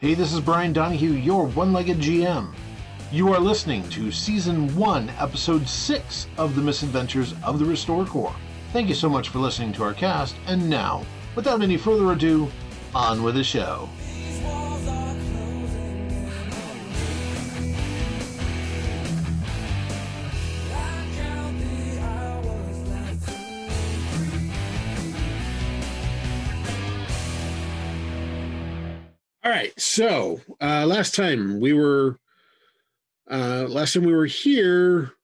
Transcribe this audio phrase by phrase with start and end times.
[0.00, 2.54] Hey, this is Brian Donahue, your one legged GM.
[3.12, 8.34] You are listening to Season 1, Episode 6 of The Misadventures of the Restore Corps.
[8.72, 11.04] Thank you so much for listening to our cast, and now,
[11.36, 12.50] without any further ado,
[12.94, 13.90] on with the show.
[29.90, 32.16] So uh, last time we were,
[33.28, 35.14] uh, last time we were here,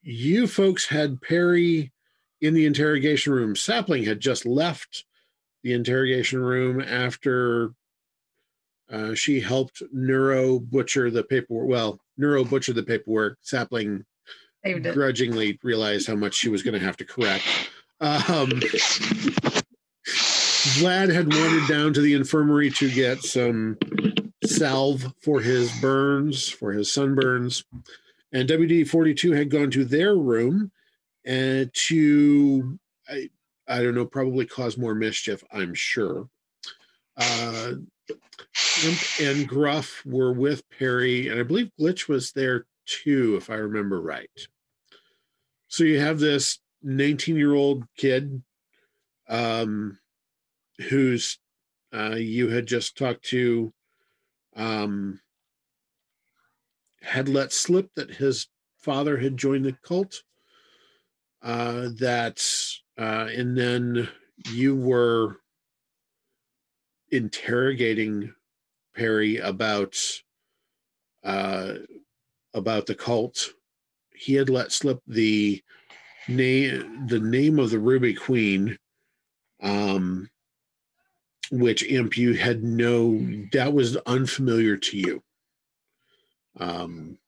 [0.00, 1.90] you folks had Perry
[2.40, 3.56] in the interrogation room.
[3.56, 5.04] Sapling had just left
[5.64, 7.74] the interrogation room after
[8.88, 11.68] uh, she helped Neuro butcher the paperwork.
[11.68, 13.38] Well, Neuro butcher the paperwork.
[13.40, 14.04] Sapling
[14.92, 17.44] grudgingly realized how much she was going to have to correct.
[18.00, 18.50] Um,
[20.62, 23.76] Vlad had wandered down to the infirmary to get some
[24.44, 27.64] salve for his burns, for his sunburns.
[28.32, 30.70] And WD 42 had gone to their room
[31.24, 32.78] and to,
[33.08, 33.28] I,
[33.66, 36.28] I don't know, probably cause more mischief, I'm sure.
[37.16, 37.72] Uh,
[39.20, 44.00] and Gruff were with Perry, and I believe Glitch was there too, if I remember
[44.00, 44.30] right.
[45.66, 48.42] So you have this 19 year old kid
[49.28, 49.98] um,
[50.82, 51.38] who's
[51.94, 53.72] uh, you had just talked to
[54.56, 55.20] um,
[57.02, 60.22] had let slip that his father had joined the cult.
[61.42, 62.40] Uh, that
[62.98, 64.08] uh, and then
[64.52, 65.38] you were
[67.10, 68.32] interrogating
[68.94, 69.96] Perry about
[71.24, 71.74] uh,
[72.54, 73.50] about the cult.
[74.14, 75.62] He had let slip the
[76.28, 78.78] name the name of the Ruby Queen,
[79.62, 80.28] um,
[81.52, 83.18] which Imp you had no
[83.52, 85.22] that was unfamiliar to you.
[86.58, 87.18] Um,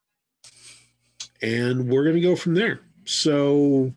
[1.43, 2.81] and we're gonna go from there.
[3.05, 3.93] So,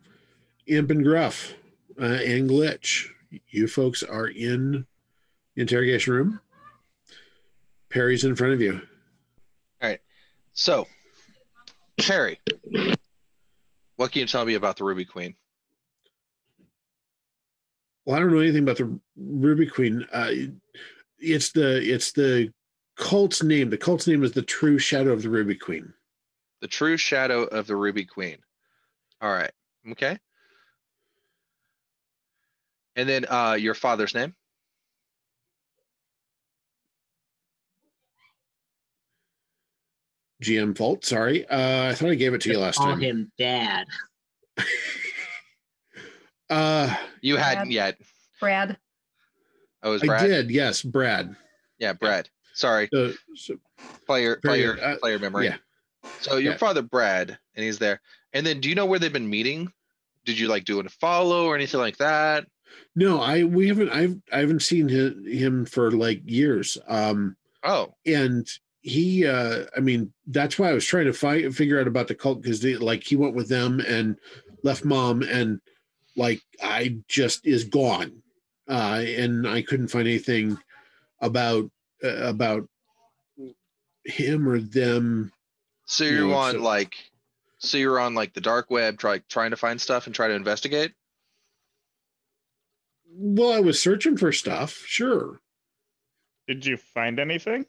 [0.68, 1.54] Imp and Gruff
[2.00, 3.08] uh, and Glitch,
[3.48, 4.86] you folks are in
[5.56, 6.42] the interrogation room.
[7.90, 8.82] Perry's in front of you.
[9.82, 10.02] All right.
[10.52, 10.88] So,
[11.98, 12.38] Perry,
[13.96, 15.36] what can you tell me about the Ruby Queen?
[18.08, 20.08] Well, I don't know anything about the Ruby Queen.
[20.14, 20.32] Uh,
[21.20, 22.54] it's the it's the
[22.96, 23.70] cult's name.
[23.70, 25.94] The cult's name is the True Shadow of the Ruby Queen.
[26.62, 28.38] The true shadow of the Ruby Queen.
[29.22, 29.52] All right.
[29.92, 30.18] Okay.
[32.96, 34.34] And then uh, your father's name?
[40.42, 41.04] GM fault.
[41.04, 43.02] Sorry, uh, I thought I gave it to you last Call time.
[43.02, 43.86] him dad.
[46.50, 47.98] Uh, You hadn't yet.
[48.40, 48.78] Brad.
[49.84, 50.50] Oh, it was I did.
[50.50, 51.36] Yes, Brad.
[51.80, 52.30] Yeah, Brad.
[52.54, 52.90] Sorry.
[52.94, 53.56] So, so
[54.06, 54.84] Player, Very player, good.
[54.84, 55.46] Uh, player memory.
[55.46, 55.58] yeah.
[56.22, 56.58] So your Yeah.
[56.58, 58.02] father, Brad, and he's there.
[58.34, 59.72] And then, do you know where they've been meeting?
[60.26, 62.48] Did you like do a follow or anything like that?
[62.96, 63.90] no, I we haven't.
[63.90, 66.78] I've I haven't seen him, him for like years.
[66.88, 68.48] Um, Oh, and
[68.82, 72.16] he uh i mean that's why i was trying to find figure out about the
[72.16, 74.16] cult because they like he went with them and
[74.64, 75.60] left mom and
[76.18, 78.22] like i just is gone
[78.70, 80.58] uh and i couldn't find anything
[81.22, 81.70] about
[82.04, 82.68] uh, about
[84.04, 85.32] him or them
[85.86, 86.96] so Yeah, you're on so- like,
[87.60, 90.34] so you're on like the dark web, try trying to find stuff and try to
[90.34, 90.92] investigate.
[93.10, 95.40] well i was searching for stuff sure
[96.48, 97.66] Did you find anything?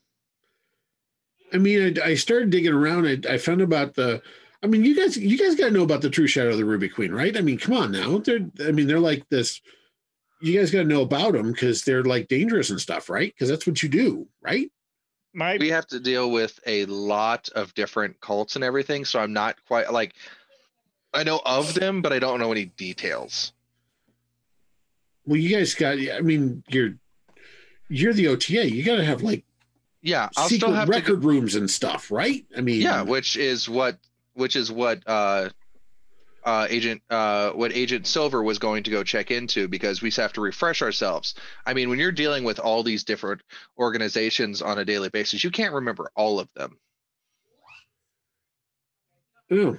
[1.53, 4.20] i mean i, I started digging around I, I found about the
[4.63, 6.65] i mean you guys you guys got to know about the true shadow of the
[6.65, 9.61] ruby queen right i mean come on now they're i mean they're like this
[10.41, 13.49] you guys got to know about them because they're like dangerous and stuff right because
[13.49, 14.71] that's what you do right
[15.35, 19.33] My We have to deal with a lot of different cults and everything, so I'm
[19.33, 20.15] not quite like.
[21.13, 23.53] I know of them, but I don't know any details.
[25.27, 26.95] well you guys got i mean you're
[27.89, 29.45] you're the ota you got to have like
[30.03, 30.93] Yeah, I'll secret still have to.
[30.93, 33.99] Go, record rooms and stuff right i mean yeah, which is what
[34.39, 35.49] which is what uh
[36.45, 40.33] uh agent uh what agent silver was going to go check into because we have
[40.33, 41.35] to refresh ourselves.
[41.67, 43.43] I mean when you're dealing with all these different
[43.79, 46.79] organizations on a daily basis you can't remember all of them.
[49.51, 49.77] Oh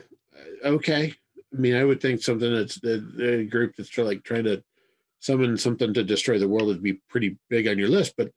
[0.64, 1.14] okay.
[1.54, 4.62] I mean i would think something that's the, the group that's like trying to
[5.22, 8.32] summon something to destroy the world would be pretty big on your list but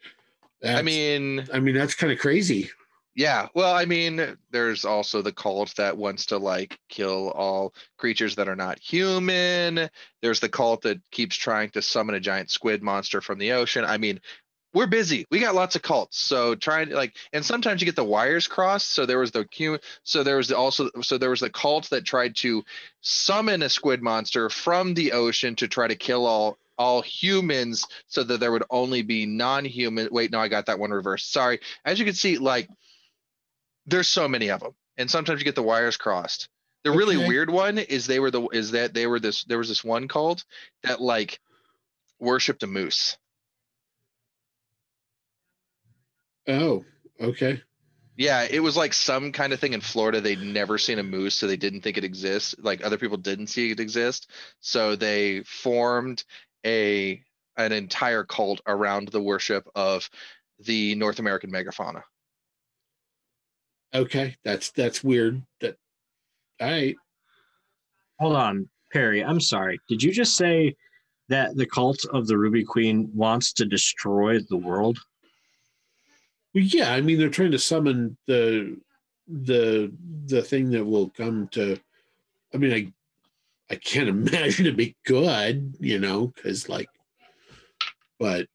[0.64, 2.70] i mean I mean, that's kind of crazy.
[3.14, 8.36] Yeah well i mean there's also the cult that wants to like kill all creatures
[8.36, 9.88] that are not human
[10.22, 13.84] there's the cult that keeps trying to summon a giant squid monster from the ocean
[13.84, 14.20] i mean
[14.74, 15.26] we're busy.
[15.30, 16.18] We got lots of cults.
[16.18, 18.92] So trying to like, and sometimes you get the wires crossed.
[18.92, 19.78] So there was the Q.
[20.02, 22.64] So there was also, so there was the cult that tried to
[23.02, 28.24] summon a squid monster from the ocean to try to kill all all humans so
[28.24, 31.98] that there would only be non-human wait no i got that one reversed sorry as
[31.98, 32.66] you can see like
[33.86, 36.48] there's so many of them and sometimes you get the wires crossed
[36.84, 39.68] the really weird one is they were the is that they were this there was
[39.68, 40.44] this one cult
[40.82, 41.40] that like
[42.18, 43.16] worshipped a moose
[46.46, 46.84] Oh,
[47.20, 47.62] okay.
[48.16, 50.20] Yeah, it was like some kind of thing in Florida.
[50.20, 52.54] They'd never seen a moose, so they didn't think it exists.
[52.58, 54.30] Like other people didn't see it exist,
[54.60, 56.22] so they formed
[56.64, 57.22] a
[57.56, 60.08] an entire cult around the worship of
[60.58, 62.02] the North American megafauna.
[63.94, 64.36] Okay.
[64.44, 65.42] That's that's weird.
[65.60, 65.76] That
[66.60, 66.96] all right.
[68.20, 69.24] Hold on, Perry.
[69.24, 69.80] I'm sorry.
[69.88, 70.76] Did you just say
[71.28, 74.98] that the cult of the Ruby Queen wants to destroy the world?
[76.54, 78.76] Well, yeah, I mean they're trying to summon the
[79.26, 79.92] the
[80.26, 81.78] the thing that will come to
[82.54, 82.92] I mean I
[83.72, 86.88] I can't imagine it be good, you know, because like
[88.18, 88.46] but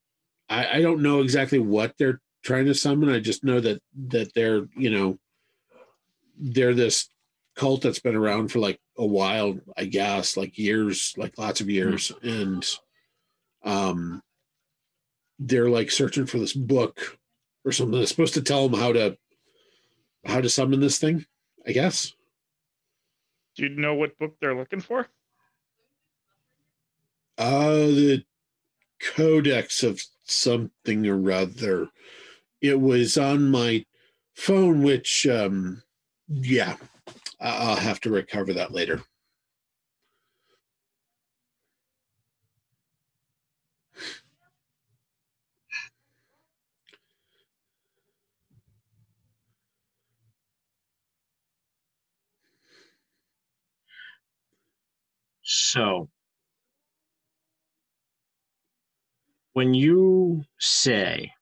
[0.50, 3.10] I, I don't know exactly what they're trying to summon.
[3.10, 5.20] I just know that that they're, you know,
[6.40, 7.10] they're this
[7.56, 11.70] cult that's been around for like a while, I guess, like years, like lots of
[11.70, 12.12] years.
[12.22, 12.66] And
[13.64, 14.22] um
[15.40, 17.18] they're like searching for this book
[17.66, 19.18] or something that's supposed to tell them how to
[20.26, 21.26] how to summon this thing,
[21.66, 22.14] I guess.
[23.56, 25.08] Do you know what book they're looking for?
[27.38, 28.24] Uh the
[29.00, 31.90] codex of something or other.
[32.62, 33.86] It was on my
[34.36, 35.82] phone, which um
[36.30, 36.76] yeah,
[37.42, 39.02] I'll have to recover that later.
[55.44, 56.10] So,
[59.54, 61.34] when you say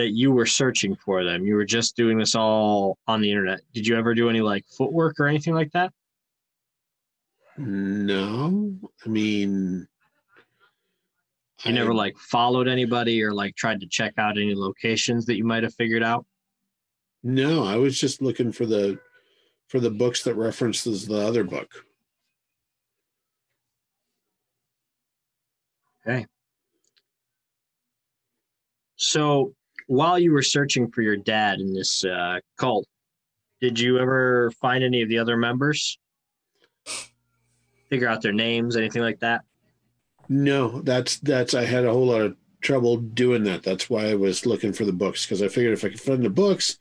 [0.00, 3.60] that you were searching for them, you were just doing this all on the internet.
[3.74, 5.92] Did you ever do any like footwork or anything like that?
[7.58, 8.72] No,
[9.04, 9.86] I mean
[11.64, 15.44] You never like followed anybody or like tried to check out any locations that you
[15.44, 16.24] might have figured out?
[17.22, 18.98] No, I was just looking for the
[19.68, 21.68] for the books that references the other book.
[26.06, 26.26] Okay.
[28.96, 29.54] So,
[29.90, 32.86] while you were searching for your dad in this uh, cult,
[33.60, 35.98] did you ever find any of the other members?
[37.88, 39.40] Figure out their names, anything like that?
[40.28, 43.64] No, that's that's I had a whole lot of trouble doing that.
[43.64, 46.24] That's why I was looking for the books because I figured if I could find
[46.24, 46.78] the books,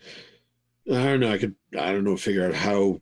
[0.87, 3.01] I don't know, I could I don't know figure out how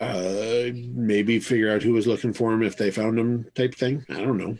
[0.00, 4.04] uh maybe figure out who was looking for them if they found them type thing.
[4.08, 4.58] I don't know.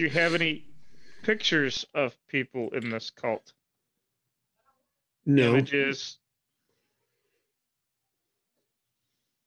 [0.00, 0.64] Do you have any
[1.24, 3.52] pictures of people in this cult?
[5.26, 5.50] No.
[5.50, 6.16] Images?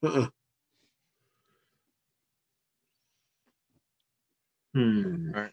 [0.04, 0.27] Uh-uh.
[4.75, 5.32] Hmm.
[5.34, 5.51] All right.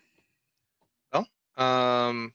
[1.15, 2.35] Well, um,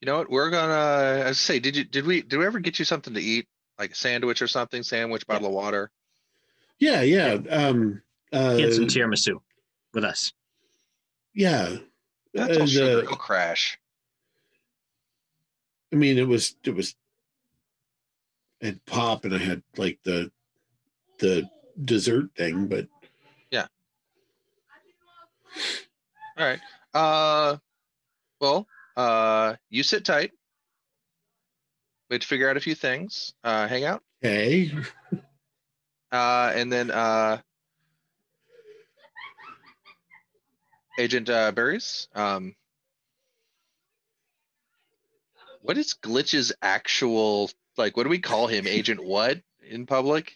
[0.00, 0.30] you know what?
[0.30, 1.24] We're gonna.
[1.26, 3.46] I say, did you did we did we ever get you something to eat,
[3.78, 4.82] like a sandwich or something?
[4.82, 5.90] Sandwich, bottle of water.
[6.78, 7.36] Yeah, yeah.
[7.50, 8.00] Um
[8.32, 9.38] uh Get some tiramisu
[9.94, 10.32] with us.
[11.34, 11.76] yeah.
[12.34, 12.86] That's Uh, all sugar.
[12.96, 13.78] the- It'll crash.
[15.92, 16.94] I mean, it was it was
[18.62, 20.32] and pop and I had like the
[21.18, 21.48] the
[21.84, 22.88] dessert thing, but
[23.50, 23.66] yeah.
[26.38, 26.60] All right.
[26.94, 27.58] Uh,
[28.40, 30.32] well, uh, you sit tight.
[32.08, 33.34] We have to figure out a few things.
[33.44, 34.02] Uh, hang out.
[34.22, 34.72] hey,
[36.10, 37.40] Uh, and then uh,
[40.98, 42.08] Agent uh, Berries.
[42.14, 42.54] Um,
[45.62, 47.96] what is Glitch's actual like?
[47.96, 48.66] What do we call him?
[48.68, 50.32] Agent what in public?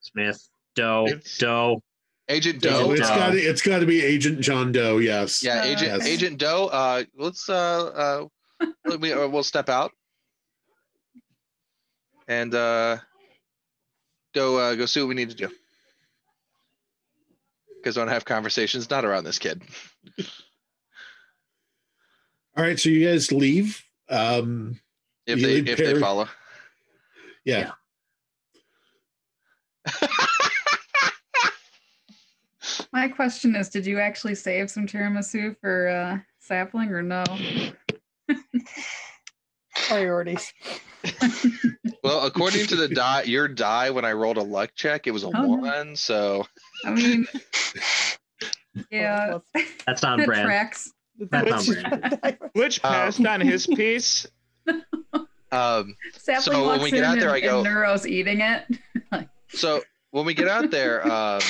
[0.00, 1.82] Smith, Doe, It's- Doe.
[2.28, 2.70] Agent Doe.
[2.70, 2.92] oh, Doe.
[2.92, 3.16] it's Doe.
[3.16, 4.98] got it's got to be Agent John Doe.
[4.98, 5.42] Yes.
[5.42, 6.06] Yeah, Agent Yes.
[6.06, 6.66] Agent Doe.
[6.66, 8.28] Uh, let's uh
[8.62, 9.90] uh let me uh, we'll step out
[12.28, 12.98] and uh
[14.32, 15.48] go uh go see what we need to do
[17.82, 19.62] because I don't have conversations not around this kid.
[22.56, 23.82] All right, so you guys leave.
[24.08, 24.78] Um,
[25.26, 26.28] If they if Perry- they follow.
[27.44, 27.72] yeah.
[29.86, 29.96] Yeah.
[32.92, 37.24] My question is, did you actually save some tiramisu for uh, sapling or no?
[39.90, 40.52] Priorities.
[42.02, 45.22] Well, according to the die, your die when I rolled a luck check, it was
[45.22, 45.46] a Oh, no.
[45.48, 45.94] one.
[45.96, 46.46] So
[46.84, 47.26] I mean,
[48.90, 49.38] yeah,
[49.86, 50.46] That's on that brand.
[50.46, 50.90] tracks.
[51.18, 52.38] That's on Which- brand.
[52.56, 52.88] Glitch Oh.
[52.88, 54.26] passed on his piece.
[55.52, 58.64] um, Sapling So when we get in out there, and, I go- Neuro's eating it.
[59.50, 61.40] so when we get out there, um,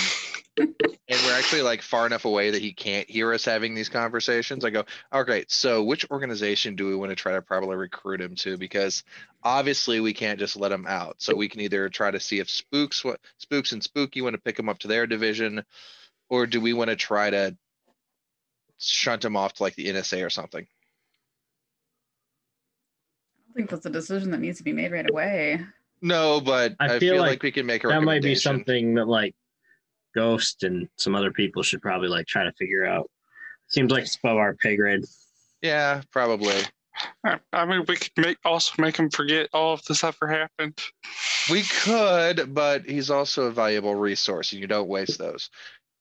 [0.58, 0.74] and
[1.08, 4.70] we're actually like far enough away that he can't hear us having these conversations, I
[4.70, 8.34] go, "All right, so which organization do we want to try to probably recruit him
[8.36, 8.56] to?
[8.56, 9.02] Because
[9.42, 11.16] obviously we can't just let him out.
[11.18, 14.40] So we can either try to see if Spooks, what Spooks and Spooky want to
[14.40, 15.64] pick him up to their division,
[16.28, 17.56] or do we want to try to
[18.78, 20.66] shunt him off to like the NSA or something?
[23.36, 25.66] I don't think that's a decision that needs to be made right away.
[26.02, 28.34] No, but I I, feel feel, like, like we can make a That might be
[28.34, 29.34] something that like
[30.14, 33.10] Ghost and some other people should probably like try to figure out.
[33.68, 35.04] Seems like it's above our pay grade.
[35.62, 36.62] Yeah, probably.
[37.24, 40.78] I I mean, we could make also make him forget all of this ever happened.
[41.50, 45.50] We could, but he's also a valuable resource, and you don't waste those.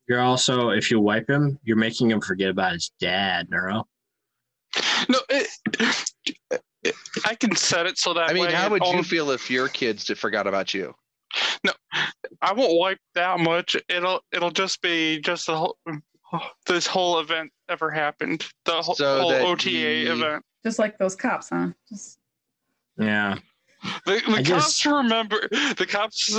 [0.07, 3.87] You're also, if you wipe him, you're making him forget about his dad, Neuro.
[5.07, 5.47] No, it,
[6.51, 6.61] it-
[7.25, 9.67] I can set it so that I mean, way how would you feel if your
[9.67, 10.93] kids forgot about you?
[11.63, 11.73] No,
[12.41, 13.75] I won't wipe that much.
[13.87, 15.77] It'll it'll just be just the whole
[16.65, 18.47] this whole event ever happened.
[18.65, 20.43] The whole, So whole OTA he- event.
[20.63, 21.69] Just like those cops, huh?
[21.87, 22.19] Just
[22.97, 23.37] Yeah.
[24.05, 25.47] The, the cops just- remember.
[25.49, 26.37] The cops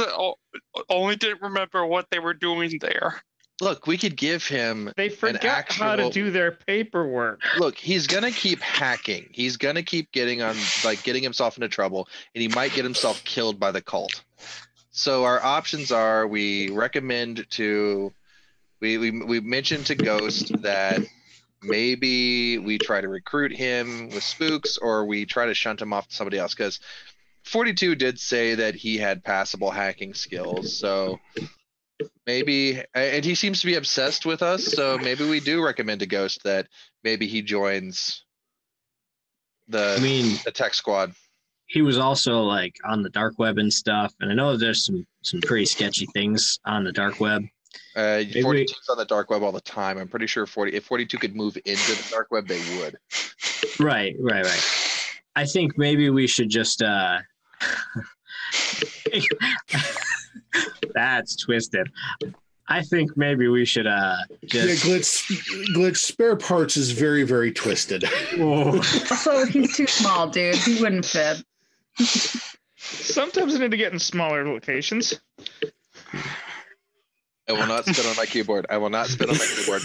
[0.89, 3.23] only didn't remember what they were doing there.
[3.61, 4.93] Look, we could give him.
[4.97, 7.41] They forgot how to do their paperwork.
[7.59, 9.29] Look, he's gonna keep hacking.
[9.33, 13.23] He's gonna keep getting on, like, getting himself into trouble, and he might get himself
[13.25, 14.23] killed by the cult.
[14.91, 18.13] So our options are: we recommend to,
[18.81, 21.01] we we we mentioned to Ghost that
[21.63, 26.09] maybe we try to recruit him with spooks, or we try to shunt him off
[26.09, 26.81] to somebody else because.
[27.43, 31.19] 42 did say that he had passable hacking skills, so
[32.27, 36.07] maybe and he seems to be obsessed with us so maybe we do recommend to
[36.07, 36.67] ghost that
[37.05, 38.25] maybe he joins
[39.69, 41.13] the I mean, the tech squad
[41.67, 44.13] he was also like on the dark web and stuff.
[44.19, 47.45] And I know there's some some pretty sketchy things on the dark web.
[47.95, 50.85] uh we- 42's on the dark web all the time i'm pretty sure 40 if
[50.85, 52.97] 42 could move into the dark web they would
[53.79, 54.65] Right, right, right.
[55.37, 57.19] I think maybe we should just uh
[60.95, 61.89] That's twisted.
[62.69, 65.23] I think maybe we should uh Yeah, just glitch
[65.75, 68.05] glitch spare parts is very very twisted.
[68.37, 68.77] Whoa.
[69.11, 70.55] also he's too small, dude.
[70.55, 71.43] He wouldn't fit.
[72.77, 75.19] Sometimes I need to get in smaller locations.
[77.49, 79.83] i will not spit on my keyboard i will not spit on my keyboard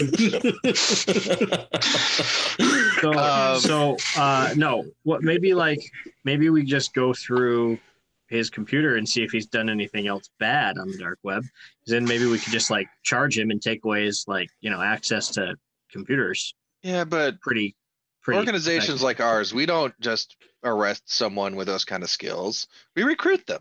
[3.00, 4.84] So, Um, so uh, no.
[5.02, 5.80] What maybe like
[6.24, 7.78] maybe we just go through
[8.28, 11.44] his computer and see if he's done anything else bad on the dark web.
[11.86, 14.82] Then maybe we could just like charge him and take away his like you know
[14.82, 15.54] access to
[15.92, 16.54] computers.
[16.82, 17.76] yeah but Pretty,
[18.22, 18.38] pretty.
[18.38, 22.66] organizations like ours we don't just arrest someone with those kind of skills
[22.96, 23.60] we recruit them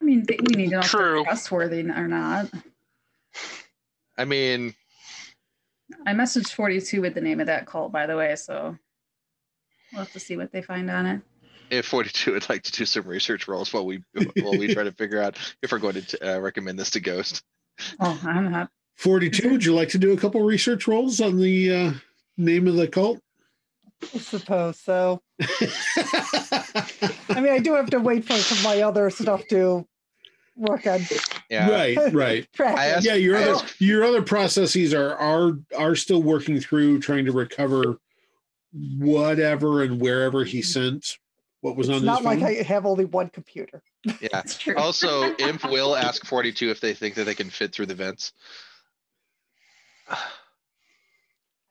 [0.00, 2.50] I mean, they, we need to know if they're trustworthy or not.
[4.18, 4.74] i mean
[6.06, 8.76] I messaged 42 with the name of that cult, by the way, so
[9.92, 11.20] we'll have to see what they find on it.
[11.72, 14.02] If 42 would like to do some research rolls while we
[14.42, 17.42] while we try to figure out if we're going to uh, recommend this to ghost
[18.00, 18.68] Oh, I'm not.
[18.98, 21.92] 42, would you like to do a couple research rolls on the uh,
[22.36, 23.18] name of the cult?
[24.14, 25.20] I suppose so.
[25.40, 29.86] I mean, I do have to wait for some of my other stuff to
[30.54, 31.00] work on
[31.48, 32.46] yeah Right, right.
[32.60, 37.24] asked- Yeah, your I other your other processes are are are still working through trying
[37.24, 37.96] to recover
[38.98, 41.16] whatever and wherever he sent
[41.62, 42.40] what was on it's his not phone.
[42.40, 43.82] like I have only one computer.
[44.04, 44.74] yeah That's true.
[44.76, 48.32] also imp will ask 42 if they think that they can fit through the vents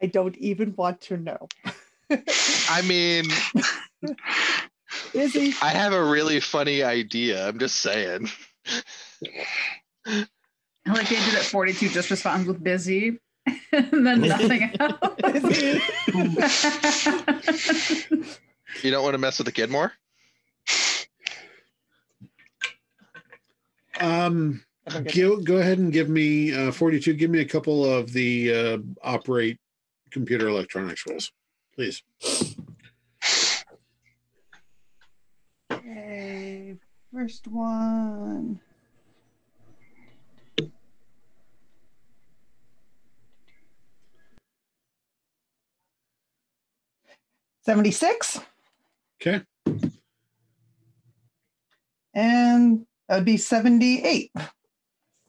[0.02, 1.48] I don't even want to know.
[2.70, 3.26] i mean
[5.14, 5.54] Busy.
[5.62, 8.28] i have a really funny idea i'm just saying
[10.04, 10.26] I
[10.94, 13.20] like the idea that 42 just responds with busy
[13.72, 15.02] and then nothing else.
[18.82, 19.94] You don't want to mess with the kid more?
[24.00, 24.64] Um,
[25.14, 27.14] go, go ahead and give me uh, 42.
[27.14, 29.60] Give me a couple of the uh, operate
[30.10, 31.32] computer electronics rules,
[31.76, 32.02] please.
[35.72, 36.76] Okay,
[37.14, 38.60] first one.
[47.64, 48.40] Seventy-six.
[49.22, 49.42] Okay.
[52.14, 54.32] And that would be 78.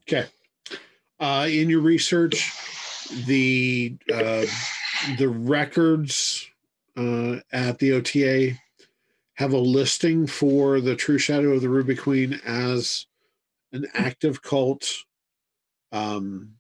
[0.03, 0.27] Okay.
[1.21, 2.53] Uh, in your research,
[3.27, 4.45] the uh,
[5.19, 6.49] the records
[6.97, 8.53] uh, at the OTA
[9.35, 13.07] have a listing for the True Shadow of the Ruby Queen as
[13.73, 14.89] an active cult.
[15.93, 16.55] Um,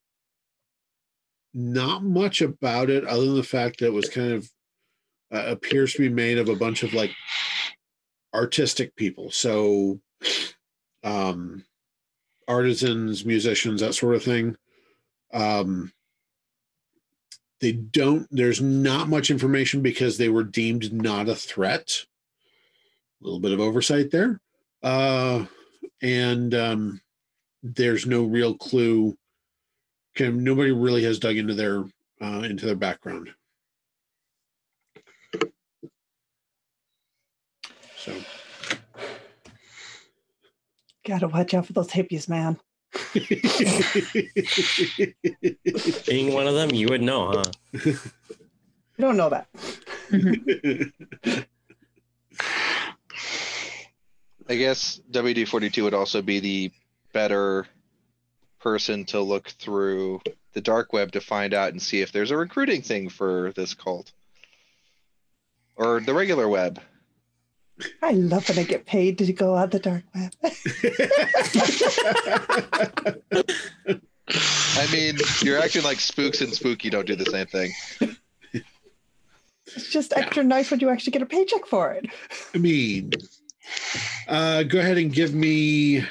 [1.54, 4.50] not much about it other than the fact that it was kind of
[5.32, 7.12] uh, appears to be made of a bunch of like
[8.34, 9.30] artistic people.
[9.30, 10.00] So,
[11.04, 11.64] um,
[12.48, 14.56] artisans, musicians, that sort of thing.
[15.32, 15.92] Um,
[17.60, 22.04] they don't, there's not much information because they were deemed not a threat.
[23.20, 24.40] A little bit of oversight there.
[24.82, 25.46] Uh,
[26.02, 27.00] and um,
[27.62, 29.16] there's no real clue.
[30.16, 31.84] Kind nobody really has dug into their
[32.20, 33.30] uh, into their background.
[38.02, 38.12] So
[41.06, 42.58] Gotta watch out for those hippies, man.
[46.06, 47.44] Being one of them, you would know, huh?
[47.84, 47.96] You
[48.98, 49.46] don't know that.
[54.48, 56.72] I guess WD forty two would also be the
[57.12, 57.68] better
[58.60, 60.20] person to look through
[60.54, 63.74] the dark web to find out and see if there's a recruiting thing for this
[63.74, 64.10] cult.
[65.76, 66.80] Or the regular web.
[68.02, 70.32] I love when I get paid to go on the dark web.
[74.74, 77.72] I mean, you're acting like spooks and spooky don't do the same thing.
[79.66, 82.06] it's just extra nice when you actually get a paycheck for it.
[82.54, 83.12] I mean,
[84.28, 86.04] uh, go ahead and give me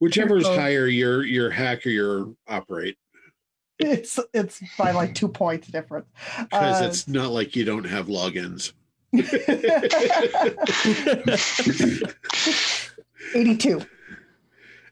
[0.00, 2.96] whichever is higher, your your hack or your operate,
[3.78, 6.06] It's it's by like two points difference.
[6.38, 8.72] because Uh, it's not like you don't have logins.
[13.34, 13.80] 82.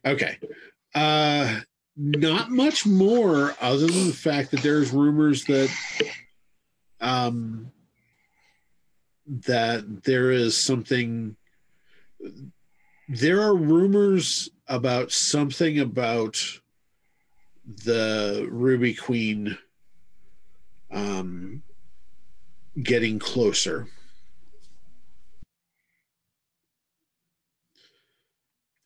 [0.04, 0.38] Okay.
[0.94, 1.60] Uh
[1.98, 5.70] not much more other than the fact that there's rumors that
[7.00, 7.72] um
[9.26, 11.36] that there is something
[13.08, 16.42] there are rumors about something about
[17.66, 19.56] the Ruby Queen
[20.90, 21.62] um
[22.82, 23.88] getting closer.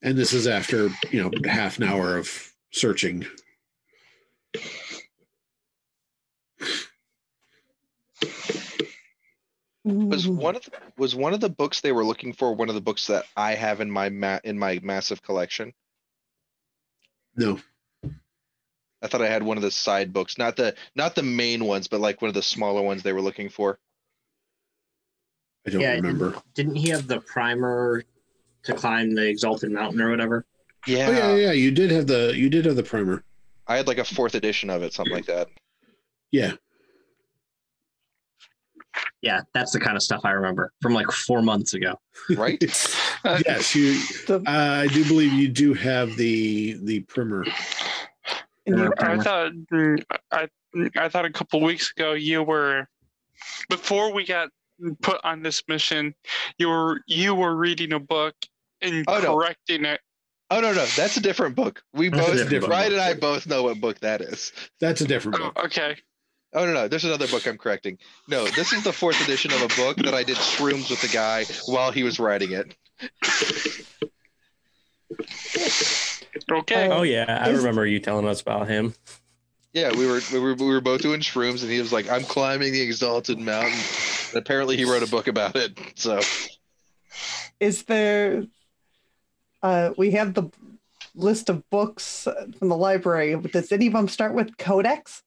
[0.02, 3.26] And this is after, you know, half an hour of searching.
[9.84, 12.74] Was one of the, was one of the books they were looking for one of
[12.74, 15.72] the books that I have in my ma- in my massive collection?
[17.36, 17.58] No.
[19.02, 21.88] I thought I had one of the side books, not the not the main ones,
[21.88, 23.78] but like one of the smaller ones they were looking for.
[25.66, 26.36] I don't Yeah, remember.
[26.54, 28.04] Didn't he have the primer
[28.64, 30.44] to climb the Exalted Mountain or whatever?
[30.86, 33.24] Yeah, Oh yeah, yeah, you did have the you did have the primer.
[33.66, 35.48] I had like a fourth edition of it, something like that.
[36.32, 36.52] Yeah.
[39.22, 42.00] Yeah, that's the kind of stuff I remember from like four months ago.
[42.30, 42.58] Right?
[43.46, 43.92] yes, you
[44.26, 47.44] The- uh, I do believe you do have the the primer.
[48.66, 50.48] in I thought mm, I
[50.96, 52.88] I thought a couple weeks ago you were
[53.68, 54.48] before we got
[55.02, 56.14] put on this mission,
[56.58, 58.34] you were you were reading a book
[58.80, 59.34] and Oh, no.
[59.36, 60.00] correcting it.
[60.50, 61.82] Oh no, no, that's a different book.
[61.92, 62.70] We That's both, different book.
[62.70, 64.52] Ryan and I both know what book that is.
[64.80, 65.64] That's a different Oh, book.
[65.66, 65.96] okay.
[66.52, 67.98] Oh no, no, there's another book I'm correcting.
[68.26, 71.08] No, this is the fourth edition of a book that I did shrooms with the
[71.08, 72.74] guy while he was writing it.
[76.50, 76.88] Okay.
[76.88, 78.94] Oh yeah, I remember you telling us about him.
[79.72, 82.24] Yeah, we were we were we were both doing shrooms, and he was like, "I'm
[82.24, 83.78] climbing the exalted mountain."
[84.30, 85.78] And apparently, he wrote a book about it.
[85.96, 86.20] So
[87.58, 88.44] Is there,
[89.62, 90.50] uh, we have the
[91.14, 92.26] list of books
[92.58, 93.36] from the library.
[93.36, 95.22] Does any of them start with Codex?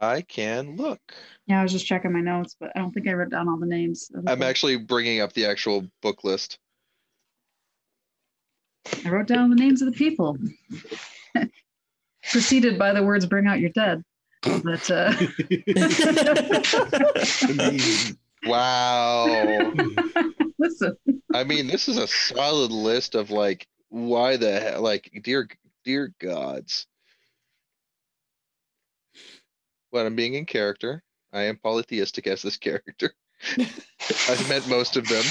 [0.00, 1.00] I can look.
[1.46, 3.58] Yeah, I was just checking my notes, but I don't think I wrote down all
[3.58, 4.10] the names.
[4.14, 4.48] of the I'm books.
[4.48, 6.58] actually bringing up the actual book list.
[9.04, 10.38] I wrote down the names of the people.
[12.30, 14.02] Preceded by the words "Bring out your dead."
[14.42, 15.12] But uh,
[17.58, 17.80] I
[18.46, 19.72] Wow.
[20.58, 20.96] listen,
[21.34, 24.82] I mean, this is a solid list of like, why the hell?
[24.82, 25.48] Like, dear,
[25.84, 26.86] dear gods.
[29.90, 33.12] When I'm being in character, I am polytheistic as this character.
[33.58, 35.24] I've met most of them.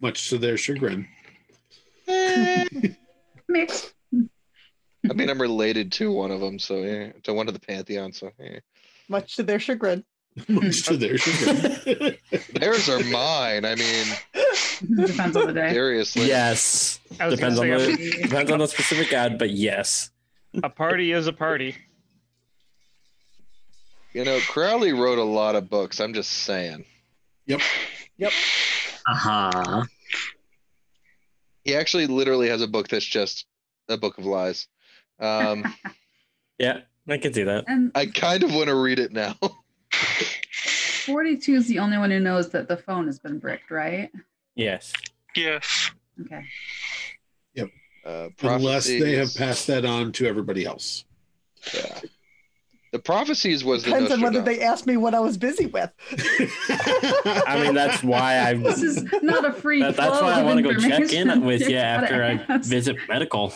[0.00, 1.08] much to their chagrin.
[2.06, 2.66] Eh,
[3.48, 3.94] mixed.
[5.10, 8.12] I mean, I'm related to one of them, so yeah, to one of the pantheon.
[8.12, 8.58] So yeah.
[9.08, 10.04] Much to their chagrin.
[10.48, 12.16] Much to their chagrin.
[12.54, 13.64] theirs are mine.
[13.64, 14.06] I mean,
[15.06, 15.72] Depends on the day.
[15.72, 16.26] seriously.
[16.26, 17.00] yes.
[17.18, 20.10] I was Depends on the say, depends on the specific ad, but yes.
[20.62, 21.76] a party is a party.
[24.12, 26.00] You know, Crowley wrote a lot of books.
[26.00, 26.84] I'm just saying.
[27.46, 27.60] Yep.
[28.18, 28.32] Yep.
[29.06, 29.84] Uh-huh.
[31.64, 33.46] He actually literally has a book that's just
[33.88, 34.66] a book of lies.
[35.20, 35.64] Um,
[36.58, 37.64] Yeah, I can see that.
[37.68, 39.36] And I kind of want to read it now.
[41.06, 44.10] 42 is the only one who knows that the phone has been bricked, right?
[44.56, 44.92] Yes.
[45.36, 45.92] Yes.
[46.20, 46.42] Okay.
[48.08, 51.04] Uh, Unless they have passed that on to everybody else.
[51.74, 52.00] Yeah.
[52.90, 55.90] The prophecies was the Depends on whether they asked me what I was busy with.
[56.10, 58.54] I mean, that's why I.
[58.68, 61.12] This is not a free That, that's flow why I of want to go check
[61.12, 62.68] in with you after I ask.
[62.68, 63.52] visit medical.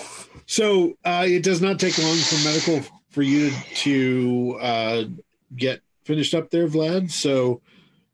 [0.47, 5.05] So uh, it does not take long for medical for you to uh,
[5.57, 7.11] get finished up there, Vlad.
[7.11, 7.61] So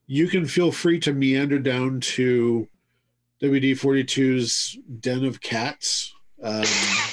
[0.07, 2.69] you can feel free to meander down to
[3.43, 6.15] WD 42's Den of Cats.
[6.43, 7.08] Um, A-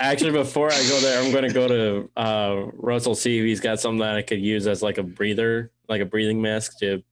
[0.00, 3.60] Actually, before I go there, I'm going to go to uh, Russell see if he's
[3.60, 7.02] got something that I could use as like a breather, like a breathing mask to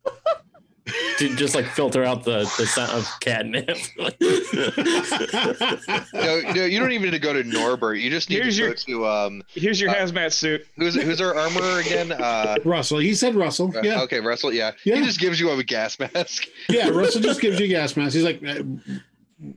[1.19, 3.77] to just like filter out the the scent of catnip.
[6.13, 7.99] No, no, you don't even need to go to Norbert.
[7.99, 9.43] You just need Here's to your- go to um.
[9.49, 10.67] Here's your Uh, hazmat suit.
[10.77, 12.13] Who's who's our armorer again?
[12.21, 13.75] Uh, Russell, he said Russell.
[13.77, 14.53] uh, Yeah, Okay, Russell.
[14.53, 14.73] Yeah.
[14.85, 14.97] Yeah.
[14.97, 16.47] He just gives you a gas mask.
[16.69, 16.89] yeah.
[16.89, 18.15] Russell just gives you a gas mask.
[18.15, 18.63] He's like, "Eh,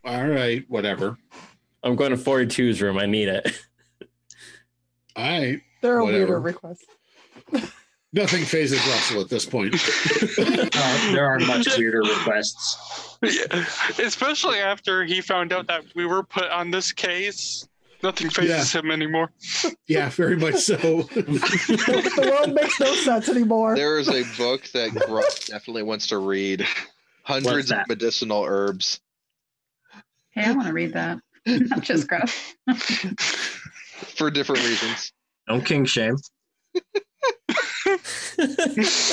[0.05, 1.17] all right, whatever.
[1.83, 2.97] I'm going to 42's room.
[2.97, 3.61] I need it.
[5.15, 5.61] All right.
[5.81, 6.25] There are a Whatever.
[6.25, 6.85] weirder request.
[8.13, 9.75] Nothing phases Russell at this point.
[10.75, 13.17] Uh, there are much weirder requests.
[13.23, 13.65] Yeah.
[13.99, 17.67] Especially after he found out that we were put on this case.
[18.01, 19.31] Nothing phases him anymore.
[19.87, 20.75] yeah, very much so.
[20.75, 23.75] the world makes no sense anymore.
[23.75, 26.65] There is a book that Gruff definitely wants to read.
[27.23, 28.99] Hundreds of medicinal herbs.
[30.31, 31.19] Hey, I want to read that.
[31.45, 32.55] Not just Gruff.
[34.15, 35.11] for different reasons.
[35.47, 36.15] No king shame.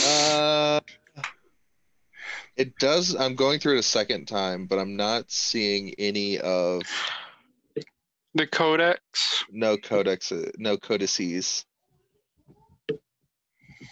[0.06, 0.80] Uh,
[2.56, 3.14] it does.
[3.14, 6.82] I'm going through it a second time, but I'm not seeing any of
[8.34, 9.44] The codex.
[9.50, 11.64] no codex, uh, no codices.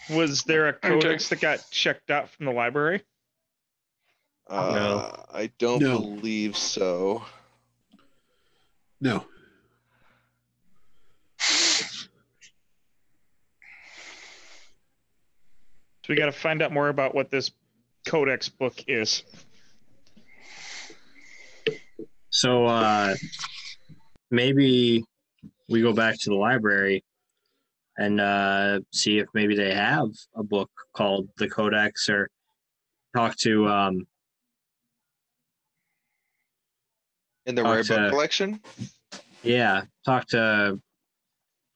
[0.09, 0.89] Was there a Okay.
[0.89, 3.03] codex that got checked out from the library?
[4.47, 5.99] Uh, I don't No.
[6.01, 7.23] believe so.
[9.01, 9.25] No.
[16.03, 17.51] So we got to find out more about what this
[18.05, 19.23] codex book is.
[22.29, 23.15] So uh
[24.31, 25.03] maybe
[25.67, 27.03] we go back to the library
[27.97, 32.29] and uh see if maybe they have a book called the Codex or
[33.15, 34.07] talk to um
[37.49, 38.61] In the rare book collection,
[39.41, 40.79] yeah, talk to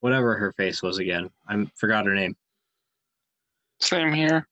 [0.01, 1.31] whatever her face was again.
[1.49, 2.35] I forgot her name.
[3.79, 4.47] Same here.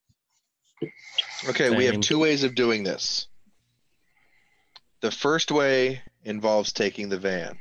[1.48, 3.28] okay, we have two ways of doing this.
[5.00, 7.56] The first way involves taking the van.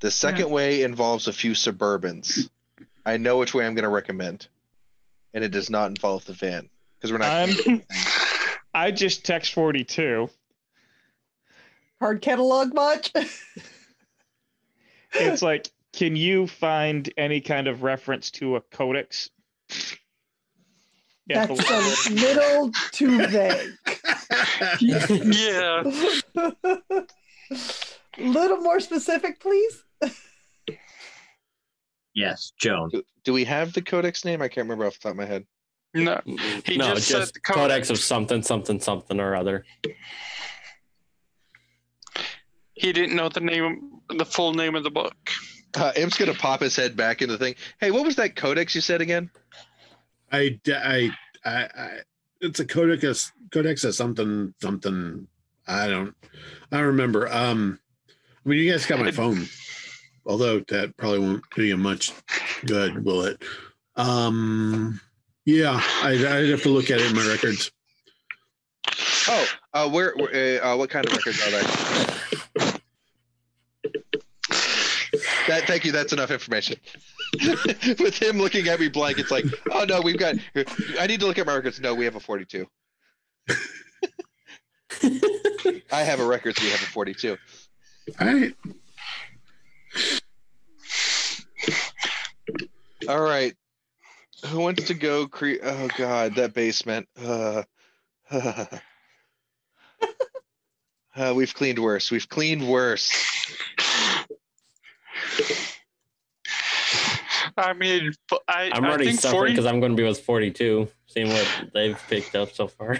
[0.00, 2.50] The second way involves a few Suburbans.
[3.06, 4.48] I know which way I'm going to recommend,
[5.32, 7.30] and it does not involve the van because we're not.
[7.30, 7.82] I'm-
[8.74, 10.28] I just text 42.
[12.00, 13.12] Hard catalog much?
[15.16, 19.30] It's like, can you find any kind of reference to a codex?
[21.30, 23.72] at the That's a little too vague.
[24.80, 25.82] Yeah.
[28.18, 29.84] little more specific, please.
[32.14, 32.90] Yes, Joan.
[32.90, 34.42] Do, do we have the codex name?
[34.42, 35.44] I can't remember off the top of my head.
[35.94, 36.20] No.
[36.64, 37.88] He no, just just, said codex.
[37.88, 37.90] codex.
[37.90, 39.64] of something, something, something or other.
[42.74, 45.14] He didn't know the name, the full name of the book.
[45.76, 47.54] Uh, Imp's gonna pop his head back in the thing.
[47.80, 49.30] Hey, what was that codex you said again?
[50.30, 51.10] I, I,
[51.44, 51.90] I, I
[52.40, 55.26] it's a codex, codex of something, something.
[55.66, 56.14] I don't,
[56.70, 57.28] I don't remember.
[57.32, 57.78] Um,
[58.44, 59.46] I mean, you guys got my phone,
[60.26, 62.12] although that probably won't do you much
[62.66, 63.42] good, will it?
[63.96, 65.00] Um,
[65.44, 67.70] yeah, I, I'd have to look at it in my records.
[69.28, 70.14] Oh, uh, where?
[70.16, 72.14] where uh, uh, what kind of records are they?
[75.54, 75.92] That, thank you.
[75.92, 76.76] That's enough information.
[78.00, 80.34] With him looking at me blank, it's like, oh no, we've got.
[80.98, 81.80] I need to look at my records.
[81.80, 82.66] No, we have a forty-two.
[85.92, 87.36] I have a record, so we have a forty-two.
[88.20, 88.54] All right.
[93.08, 93.54] All right.
[94.46, 97.08] Who wants to go cre- Oh god, that basement.
[97.16, 97.62] Uh,
[98.30, 98.66] uh,
[101.34, 102.10] we've cleaned worse.
[102.10, 103.12] We've cleaned worse.
[107.56, 108.12] I mean,
[108.48, 111.46] I'm I already think suffering 40 because I'm going to be with 42, seeing what
[111.72, 112.98] they've picked up so far.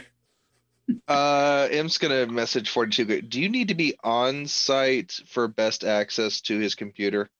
[1.09, 3.23] Uh, M's gonna message 42.
[3.23, 7.31] Do you need to be on site for best access to his computer?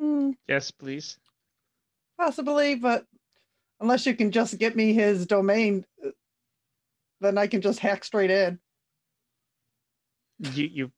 [0.00, 1.18] Hmm, Yes, please.
[2.18, 3.04] possibly, but
[3.78, 6.10] unless you can just get me his domain, uh,
[7.20, 8.58] then I can just hack straight in.
[10.38, 10.92] You you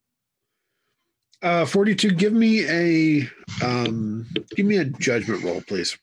[1.43, 3.29] Uh, 42, give me a
[3.65, 5.97] um, give me a judgment roll, please.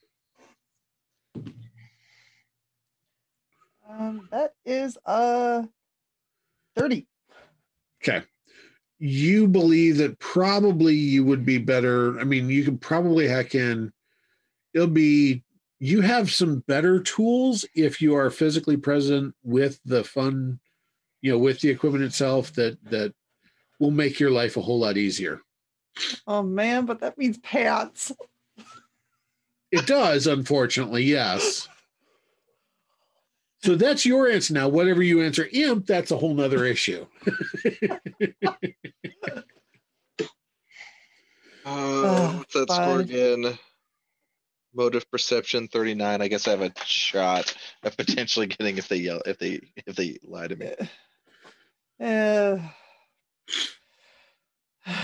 [3.87, 5.63] Um, that is uh
[6.75, 7.07] 30.
[8.01, 8.23] Okay.
[8.99, 12.19] You believe that probably you would be better.
[12.19, 13.91] I mean, you could probably hack in.
[14.73, 15.43] It'll be
[15.79, 20.59] you have some better tools if you are physically present with the fun,
[21.21, 23.13] you know, with the equipment itself that that
[23.79, 25.41] will make your life a whole lot easier.
[26.25, 28.11] Oh man, but that means pants.
[29.71, 31.67] It does, unfortunately, yes.
[33.63, 34.69] So that's your answer now.
[34.69, 37.05] Whatever you answer, imp, that's a whole nother issue.
[41.67, 42.99] Uh, what's that score fine.
[43.01, 43.59] again?
[44.73, 46.21] Motive perception 39.
[46.21, 49.97] I guess I have a shot of potentially getting if they yell if they if
[49.97, 50.71] they lie to me.
[51.99, 52.59] Uh,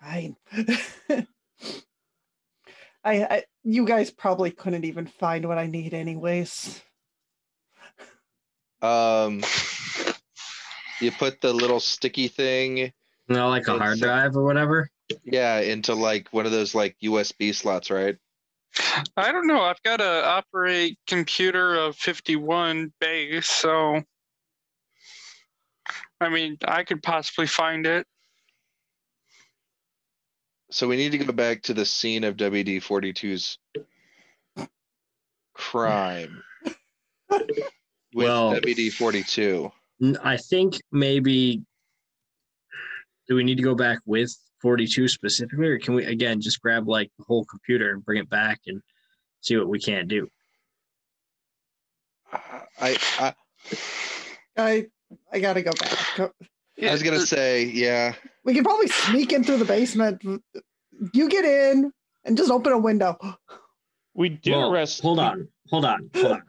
[0.00, 0.36] fine.
[3.04, 6.82] I, I, you guys probably couldn't even find what I need, anyways.
[8.82, 9.42] Um,
[11.00, 12.92] you put the little sticky thing,
[13.28, 14.90] No, like a hard drive or whatever.
[15.24, 18.16] yeah, into like one of those like USB slots, right?
[19.16, 19.62] I don't know.
[19.62, 24.02] I've got a operate computer of 51 base, so
[26.20, 28.06] I mean, I could possibly find it.
[30.70, 33.58] So we need to go back to the scene of WD 42's
[35.54, 36.42] crime
[37.30, 37.46] with
[38.14, 39.70] Well- WD 42.
[40.22, 41.62] I think maybe.
[43.28, 46.88] Do we need to go back with 42 specifically, or can we again just grab
[46.88, 48.80] like the whole computer and bring it back and
[49.40, 50.28] see what we can't do?
[52.32, 53.34] I, I
[54.56, 54.86] I,
[55.32, 56.32] I gotta go back.
[56.82, 58.14] I was gonna say, yeah.
[58.44, 60.22] We can probably sneak in through the basement.
[61.14, 61.92] You get in
[62.24, 63.16] and just open a window.
[64.14, 65.00] we did Well, arrest.
[65.02, 66.42] hold on, hold on, hold on.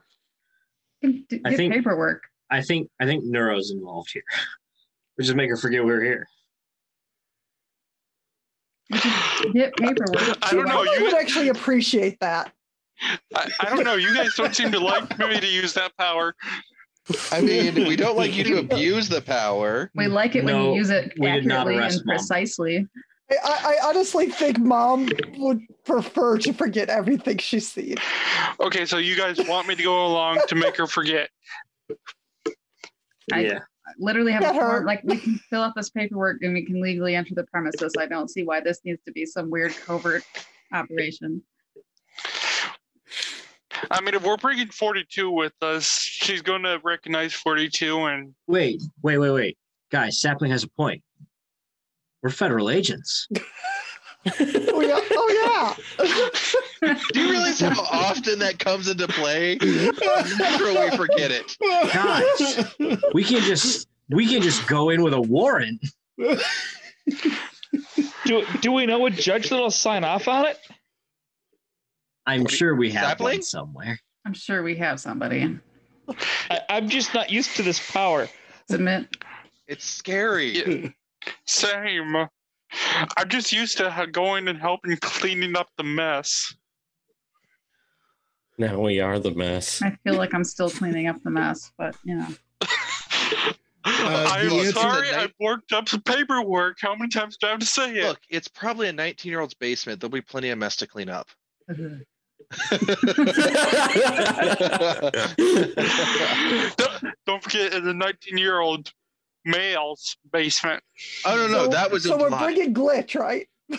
[1.02, 2.24] D- d- I Get think- paperwork.
[2.52, 4.24] I think I think Neuro's involved here.
[5.17, 6.28] We just make her forget we're here.
[9.54, 10.38] Get paperwork.
[10.41, 10.82] I don't know.
[10.82, 12.52] I You, would actually appreciate that.
[13.36, 13.95] I, I don't know.
[13.95, 16.36] You guys don't seem to like me to use that power.
[17.32, 19.91] I mean, we don't like you to abuse the power.
[19.95, 22.15] We like it when you use it we did not accurately arrest and Mom.
[22.17, 22.88] precisely.
[23.32, 27.95] I, I I honestly think mom would prefer to forget everything she's seen.
[28.60, 31.30] Okay, so you guys want me to go along to make her forget?
[33.32, 33.60] I- yeah.
[33.98, 34.69] Literally have a Get her.
[34.69, 37.91] form, like we can fill out this paperwork and we can legally enter the premises.
[37.98, 40.24] I don't see why this needs to be some weird covert
[40.72, 41.41] operation.
[43.92, 48.82] I mean, if we're bringing 42 with us, she's going to recognize 42 and Wait,
[49.02, 49.58] wait, wait, wait.
[49.92, 51.02] Guys, Sapling has a point.
[52.22, 53.28] We're federal agents.
[54.38, 55.76] Oh yeah, oh
[56.84, 56.96] yeah.
[57.13, 59.58] Do you realize how often that comes into play?
[59.62, 61.56] Never we forget it.
[61.94, 65.82] Guys, we can just we can just go in with a warrant.
[68.26, 70.60] Do, do we know a judge that'll sign off on it?
[72.30, 73.38] I'm sure we have Sapling?
[73.38, 74.00] one somewhere.
[74.26, 75.58] I'm sure we have somebody.
[76.50, 78.28] I, I'm just not used to this power.
[78.70, 79.08] Submit.
[79.68, 80.58] It's scary.
[80.84, 80.89] Yeah.
[81.46, 82.15] same.
[82.15, 86.54] I'm just used to ha- going and helping cleaning up the mess.
[88.58, 89.82] Now we are the mess.
[89.82, 92.28] I feel like I'm still cleaning up the mess, but you know.
[93.86, 96.78] Uh, I'm answer- sorry, the I night- worked up some paperwork.
[96.82, 98.06] How many times do I have to say it?
[98.06, 100.00] Look, it's probably a 19 year old's basement.
[100.00, 101.28] There'll be plenty of mess to clean up.
[101.70, 101.96] Uh-huh.
[106.78, 108.91] Don't, don't forget, it's a 19 year old
[109.45, 110.84] male's basement.
[111.25, 112.56] oh no, no, So- that was so we're implied.
[112.56, 113.47] bringing glitch, right?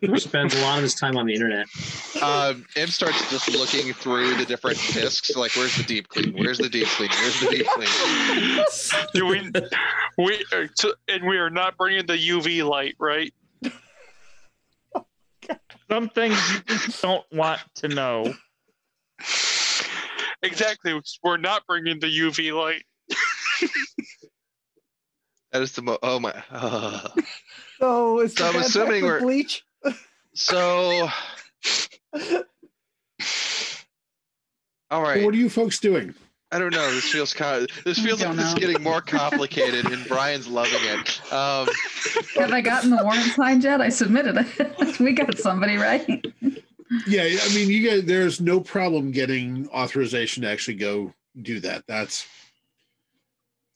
[0.00, 1.66] Who spends a lot of his time on the internet.
[2.22, 6.32] Um, M starts just looking through the different discs, like where's the deep clean?
[6.32, 7.10] Where's the deep clean?
[7.10, 8.64] Where's the deep clean?
[9.14, 9.52] Do we,
[10.24, 13.32] we, uh, so- and we are not bringing the UV light, right?
[15.90, 18.34] Some things you just don't want to know.
[20.42, 21.00] Exactly.
[21.22, 22.82] We're not bringing the UV light.
[25.52, 25.96] That is the mo.
[26.02, 26.34] Oh my.
[26.50, 27.08] uh.
[27.78, 29.62] So is So I'm assuming we're- bleach.
[30.34, 31.08] So.
[34.90, 35.24] All right.
[35.24, 36.14] What are you folks doing?
[36.56, 36.90] I don't know.
[36.90, 37.84] This feels kind of.
[37.84, 41.20] This feels like don't this is getting more complicated, and Brian's loving it.
[41.30, 41.68] Um,
[42.36, 43.82] Have I gotten the warrant signed yet?
[43.82, 44.98] I submitted it.
[44.98, 46.08] we got somebody, right?
[47.06, 51.84] Yeah, I mean, you guys, there's no problem getting authorization to actually go do that.
[51.86, 52.26] That's.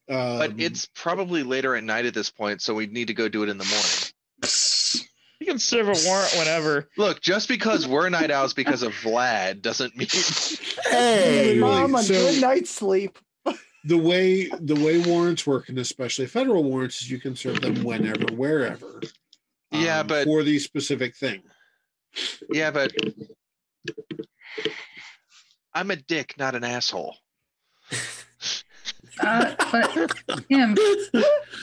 [0.09, 3.29] Um, but it's probably later at night at this point, so we need to go
[3.29, 5.07] do it in the morning.
[5.41, 6.89] You can serve a warrant whenever.
[6.99, 10.09] Look, just because we're night owls because of Vlad doesn't mean.
[10.91, 13.19] Hey, Mom, a so- good night's sleep.
[13.85, 17.83] the way the way warrants work, and especially federal warrants, is you can serve them
[17.85, 19.01] whenever, wherever.
[19.71, 21.43] Yeah, um, but- for the specific thing.
[22.53, 22.93] Yeah, but
[25.73, 27.17] I'm a dick, not an asshole.
[29.21, 29.95] Uh, but
[30.49, 30.75] Im,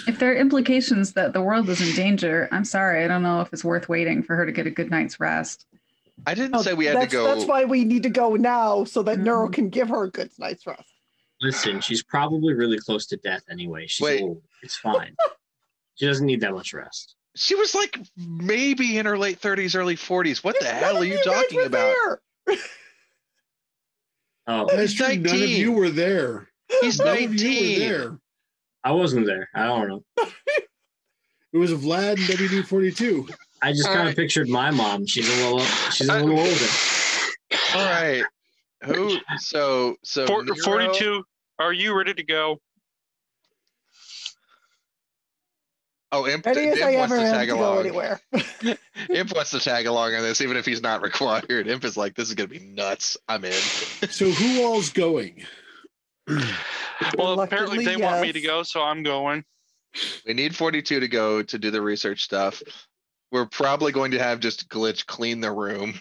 [0.07, 3.03] if there are implications that the world is in danger, I'm sorry.
[3.03, 5.65] I don't know if it's worth waiting for her to get a good night's rest.
[6.25, 7.23] I didn't Oh, say we had to that's, go.
[7.25, 9.53] that's why we need to go now so that Nero Mhm.
[9.53, 10.83] can give her a good night's rest.
[11.41, 13.85] Listen, she's probably really close to death anyway.
[13.87, 14.21] She's Wait.
[14.23, 14.41] old.
[14.63, 15.15] It's fine.
[15.95, 17.15] she doesn't need that much rest.
[17.35, 20.43] She was like maybe in her late 30s, early 40s.
[20.43, 21.95] What the hell are you guys talking about?
[22.47, 22.57] there.
[24.47, 25.15] Oh, That's true.
[25.17, 26.46] None of you were there.
[26.81, 27.79] He's None of you were 19.
[27.79, 28.19] there.
[28.83, 29.49] I wasn't there.
[29.53, 30.03] I don't know.
[31.53, 33.25] It was Vlad and WD forty two.
[33.61, 34.15] I just kind of right.
[34.15, 35.07] pictured my mom.
[35.07, 35.61] She's a little.
[35.91, 36.65] She's a uh, little older.
[37.73, 38.23] All right.
[38.83, 39.17] Who?
[39.37, 41.23] So so Four, Nero- 42.
[41.57, 42.59] Are you ready to go?
[46.11, 47.79] Oh, Imp, Ready Imp I wants ever to tag go along.
[47.79, 48.19] anywhere.
[49.09, 51.67] Imp wants to tag along on this, even if he's not required.
[51.67, 53.17] Imp is like, this is gonna be nuts.
[53.27, 53.51] I'm in.
[53.51, 55.43] So who all's going?
[56.27, 59.43] Well, apparently Reluctantly, they want me to go, so I'm going.
[60.25, 62.61] We need 42 to go to do the research stuff.
[63.31, 65.93] We're probably going to have just glitch clean the room.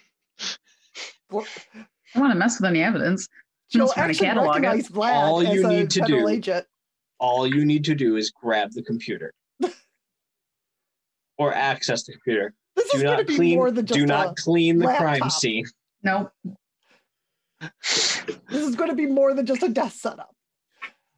[1.33, 3.29] I want to mess with any evidence.
[3.69, 6.67] She'll Just trying to actually catalog recognize Vlad All you need to do- agent.
[7.19, 9.33] All you need to do is grab the computer
[11.39, 12.53] or access the computer.
[12.77, 13.57] This Do is going to not be clean.
[13.57, 15.65] more than just Do not clean the crime scene.
[16.03, 16.31] Nope.
[17.61, 20.35] This is going to be more than just a desk setup.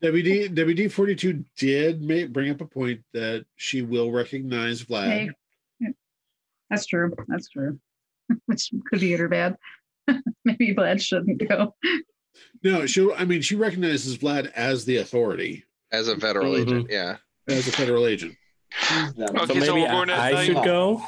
[0.02, 5.04] WD WD forty two did make, bring up a point that she will recognize Vlad.
[5.06, 5.30] Hey,
[6.70, 7.12] that's true.
[7.26, 7.78] That's true.
[8.46, 9.56] Which could be good or bad.
[10.44, 11.74] Maybe Vlad shouldn't go.
[12.62, 13.10] No, she.
[13.12, 16.62] I mean, she recognizes Vlad as the authority, As a federal Mhm.
[16.62, 17.16] agent, yeah.
[17.48, 18.36] as a federal agent.
[19.16, 21.02] So Okay, so maybe we're going at I, I should go.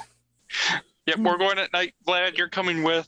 [1.07, 1.95] Yep, we're going at night.
[2.07, 3.07] Vlad, you're coming with.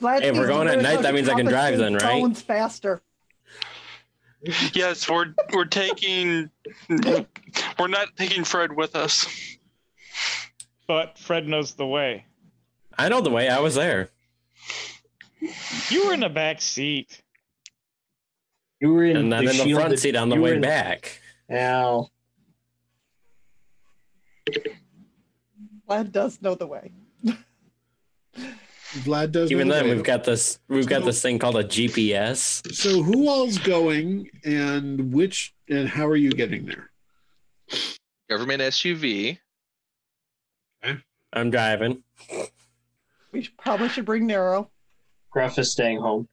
[0.00, 2.20] Vlad Hey, if we're going at night, that means I can drive then, compensate right?
[2.22, 3.02] Phones faster.
[4.74, 6.50] Yes, we're we're taking.
[6.88, 9.26] We're not taking Fred with us.
[10.86, 12.26] But Fred knows the way.
[12.98, 13.48] I know the way.
[13.48, 14.10] I was there.
[15.90, 17.22] You were in the back seat.
[18.80, 20.60] You were in And then the in the shielded- front seat on the way in-
[20.60, 21.20] back.
[21.48, 22.10] Now,
[25.88, 26.92] Vlad does know the way.
[29.04, 29.50] Vlad does.
[29.52, 30.58] Even then, we've got this.
[30.68, 32.72] We've got this thing called a GPS.
[32.74, 36.90] So who all's going, and which, and how are you getting there?
[38.28, 39.38] Government SUV.
[40.84, 40.98] Okay.
[41.32, 42.02] I'm driving.
[43.32, 44.70] We should, probably should bring Nero.
[45.30, 46.28] Gruff is staying home.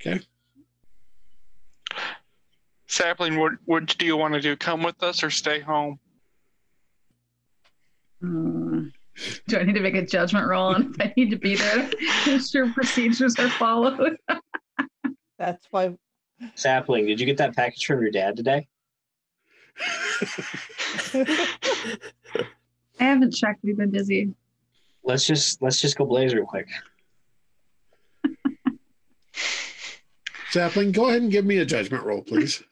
[0.00, 0.20] Okay.
[2.86, 4.56] Sapling, what what do you want to do?
[4.56, 5.98] Come with us or stay home?
[8.20, 8.88] Hmm.
[9.46, 11.90] Do I need to make a judgment roll on if I need to be there?
[12.26, 14.16] Make sure procedures are followed.
[15.38, 15.96] That's why.
[16.54, 18.68] Sapling, did you get that package from your dad today?
[21.14, 23.60] I haven't checked.
[23.62, 24.34] We've been busy.
[25.04, 26.68] Let's just let's just go blaze real quick.
[30.50, 32.62] Sapling, go ahead and give me a judgment roll, please.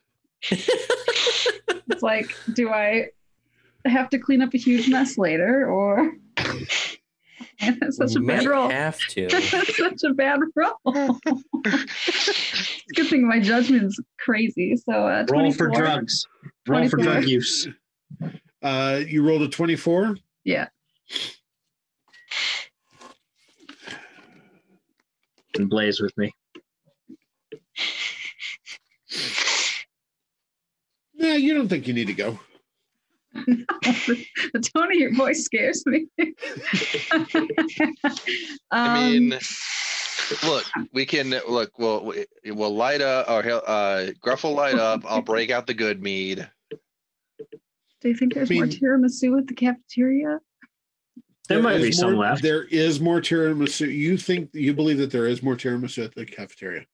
[0.51, 3.09] It's like, do I
[3.84, 6.25] have to clean up a huge mess later, or Man,
[7.80, 8.68] that's such a Might bad roll.
[8.70, 9.26] have to.
[9.30, 10.72] That's such a bad roll.
[11.64, 14.76] it's good thing my judgment's crazy.
[14.76, 16.26] So uh, Roll for drugs.
[16.66, 17.68] Roll for drug use.
[18.62, 20.16] Uh, you rolled a twenty-four.
[20.44, 20.68] Yeah.
[25.57, 26.32] And blaze with me.
[31.14, 32.38] Yeah, you don't think you need to go.
[33.47, 36.07] the tone of your voice scares me.
[38.70, 39.39] I Um, mean,
[40.45, 41.78] look, we can look.
[41.78, 45.03] We'll we- we'll light up, or he'll, uh, Gruff will light up.
[45.07, 46.49] I'll break out the good mead.
[48.01, 50.41] do you think there's more mean- tiramisu at the cafeteria?
[51.49, 52.43] There might is be some left.
[52.43, 53.93] There is more tiramisu.
[53.93, 56.87] You think you believe that there is more tiramisu at the cafeteria?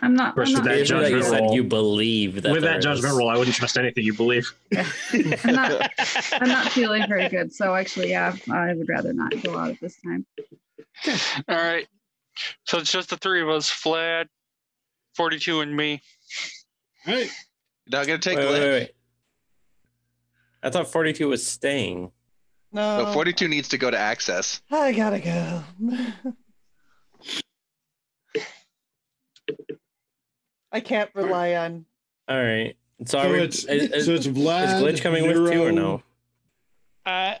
[0.00, 0.34] I'm not.
[0.34, 2.72] course, I'm with not, that It's you judgment said roll- you believe that With there
[2.74, 3.18] that judgment is.
[3.18, 4.50] roll, I wouldn't trust anything you believe.
[4.74, 5.90] I'm not.
[6.32, 7.52] I'm not feeling very good.
[7.52, 10.26] So actually, yeah, I would rather not go out at this time.
[11.48, 11.86] All right.
[12.66, 14.26] So it's just the three of us, Vlad,
[15.14, 16.02] 42, and me.
[17.06, 17.30] All right.
[17.86, 18.90] You're not gonna take Wait, wait, wait, wait.
[20.62, 22.10] I thought 42 was staying.
[22.72, 24.62] No, No, 42 needs to go to access.
[24.70, 25.62] I gotta go.
[30.74, 31.86] I can't rely on.
[32.28, 32.76] All right.
[33.06, 34.64] So, So are we, it's is, is- so it's Vlad.
[34.66, 36.02] is Glitch coming with too or no?
[37.06, 37.34] Uh,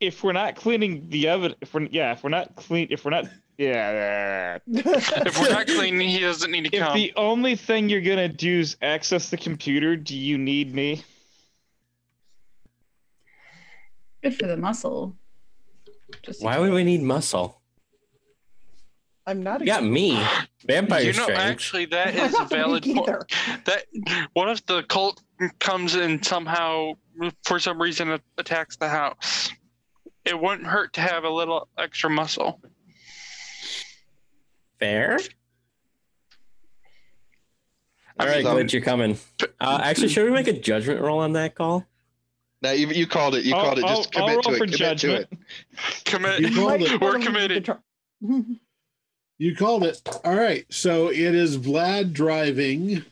[0.00, 3.10] if we're not cleaning the oven, if we're yeah, if we're not clean, if we're
[3.12, 3.26] not
[3.58, 6.94] yeah, If we're not cleaning, he doesn't need to if come.
[6.96, 11.02] the only thing you're gonna do is access the computer, do you need me?
[14.22, 15.14] Good for the muscle.
[16.22, 17.60] Just Why would we need muscle?
[19.26, 19.60] I'm not.
[19.60, 20.20] You got me.
[20.66, 21.40] Vampire you know, strength.
[21.40, 23.08] actually, that I'm is a valid weak point.
[23.64, 23.84] That
[24.32, 25.22] what if the cult
[25.60, 26.92] comes and somehow,
[27.44, 29.50] for some reason, attacks the house?
[30.24, 32.60] It wouldn't hurt to have a little extra muscle.
[34.78, 35.18] Fair.
[38.20, 39.18] All right, Um, Glitch, you're coming.
[39.60, 41.84] Uh, actually, should we make a judgment roll on that call?
[42.60, 43.44] Now you, you called it.
[43.44, 43.82] You I'll- called it.
[43.86, 44.58] Just I'll- I'll commit to it.
[44.58, 45.30] for Commit judgment.
[45.30, 46.04] to it.
[46.04, 46.40] Commit.
[46.50, 47.00] You called it.
[47.00, 47.68] We're committed.
[49.38, 50.00] The tr- You called it.
[50.24, 50.64] All right.
[50.70, 53.04] So it is Vlad driving.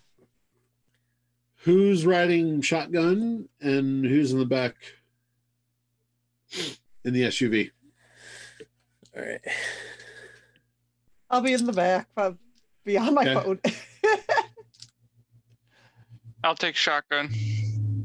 [1.65, 4.77] Who's riding shotgun and who's in the back
[7.05, 7.71] in the SUV?
[9.17, 9.41] All right.
[11.29, 12.09] I'll be in the back.
[12.17, 12.39] I'll
[12.85, 13.35] be on my Okay.
[13.35, 13.61] phone.
[16.45, 17.29] I'll take shotgun.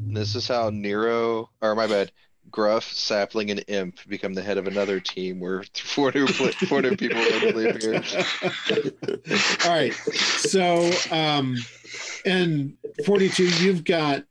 [0.08, 2.12] This is how Nero, or my bad,
[2.56, 6.82] Gruff, Sapling, and Imp become the head of another team where four new pla- four
[6.82, 7.96] new people randomly appear.
[9.66, 9.94] All right.
[9.94, 11.58] So, um,
[12.26, 14.24] and 42, you've got,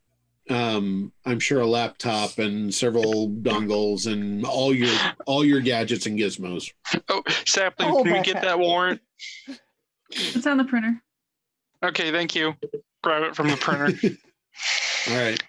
[0.48, 4.94] um, I'm sure a laptop and several dongles and all your,
[5.26, 6.72] all your gadgets and gizmos.
[7.10, 8.42] Oh, sapling, Oh, can we get up.
[8.42, 9.02] that warrant?
[10.10, 10.98] It's on the printer.
[11.84, 12.54] Okay, thank you.
[13.02, 13.92] Grab it from the printer.
[15.10, 15.42] All right.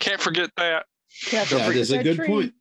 [0.00, 0.86] Can't forget that.
[1.24, 2.26] Can't That forget is a good tree.
[2.26, 2.54] point.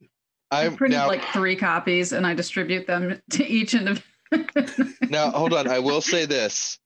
[0.52, 1.08] I I'm printed now.
[1.08, 4.04] like three copies and I distribute them to each individual.
[5.10, 5.68] Now hold on.
[5.68, 6.80] I will say this.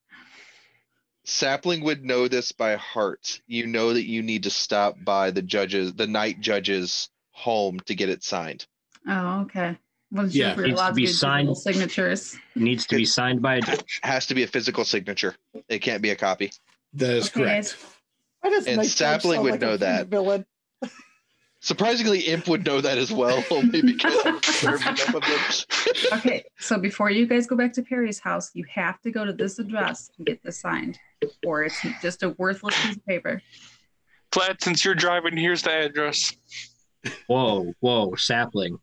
[1.24, 3.40] Sapling would know this by heart.
[3.46, 7.94] You know that you need to stop by the judges, the night judge's home to
[7.94, 8.66] get it signed.
[9.08, 9.76] oh, okay.
[10.12, 11.46] Wasn't Yeah, sure if we were needs to be signed.
[11.48, 12.36] digital signatures.
[12.56, 14.00] Needs to be signed by a judge.
[14.02, 15.36] Has to be a physical signature.
[15.68, 16.50] It can't be a copy.
[16.94, 17.76] That is Okay, correct.
[18.40, 20.08] Why does And Sapling would like know that.
[20.08, 20.44] Villain?
[21.62, 26.18] Surprisingly, Imp would know that as well, only because I've enough of them.
[26.18, 29.32] Okay, so before you guys go back to Perry's house, you have to go to
[29.32, 30.98] this address and get this signed,
[31.46, 33.42] or it's just a worthless piece of paper.
[34.32, 36.34] Vlad, since you're driving, here's the address.
[37.26, 38.78] Whoa, whoa, sapling.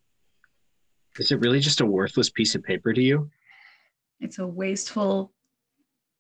[1.18, 3.30] Is it really just a worthless piece of paper to you?
[4.20, 5.32] It's a wasteful,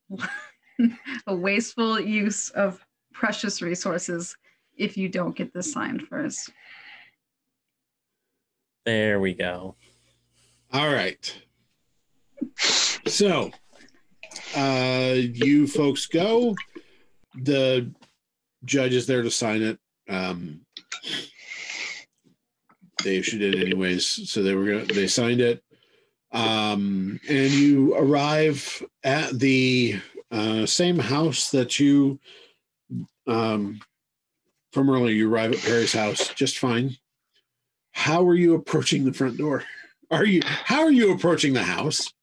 [1.27, 2.83] a wasteful use of
[3.13, 4.35] precious resources
[4.77, 6.51] if you don't get this signed first.
[8.85, 9.75] There we go.
[10.71, 11.35] All right.
[13.07, 13.51] So,
[14.55, 16.55] uh, you folks go.
[17.35, 17.91] The
[18.65, 19.79] judge is there to sign it.
[20.09, 20.61] Um,
[23.03, 24.85] they issued it anyways, so they were gonna.
[24.85, 25.63] They signed it,
[26.31, 29.99] um, and you arrive at the
[30.31, 32.19] uh, same house that you
[33.27, 33.79] um,
[34.71, 35.13] from earlier.
[35.13, 36.97] You arrive at Perry's house just fine.
[37.91, 39.63] How are you approaching the front door?
[40.11, 40.41] Are you?
[40.45, 42.13] How are you approaching the house?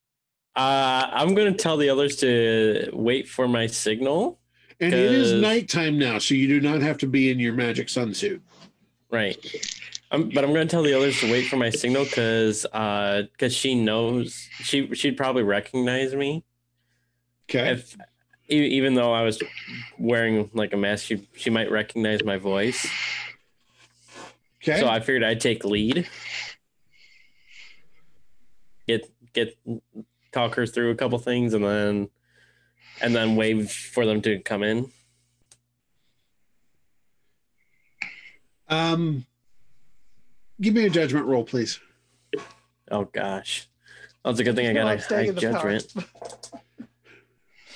[0.57, 4.39] Uh, I'm going to tell the others to wait for my signal.
[4.81, 7.55] And it is 'Cause- nighttime now, so you do not have to be in your
[7.55, 8.41] magic sunsuit.
[9.11, 9.37] Right.
[10.11, 13.55] Um, but I'm going to tell the others to wait for my signal because because
[13.55, 16.45] she knows she she'd probably recognize me
[17.51, 17.71] Okay.
[17.73, 17.97] if
[18.49, 19.43] even though I was
[19.99, 22.87] wearing like a mask she she might recognize my voice.
[24.63, 24.81] Okay.
[24.81, 26.09] So I figured I'd take lead.
[28.87, 29.57] Get get
[30.33, 32.09] talk her through a couple things and then
[33.01, 34.91] and then wave for them to come in.
[38.69, 39.27] Um,
[40.61, 41.79] give me a judgment roll, please.
[42.91, 43.69] Oh gosh,
[44.25, 45.71] That's a good thing I got I'm a high in the car.
[45.71, 45.95] judgment.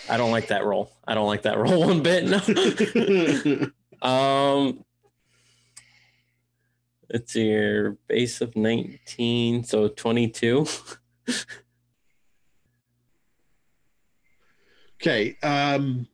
[0.09, 0.93] I don't like that roll.
[1.07, 2.25] I don't like that roll one bit.
[2.25, 3.71] No.
[4.09, 4.85] um,
[7.11, 10.67] it's your base of nineteen, so twenty-two.
[15.01, 15.37] Okay.
[15.43, 16.09] Um,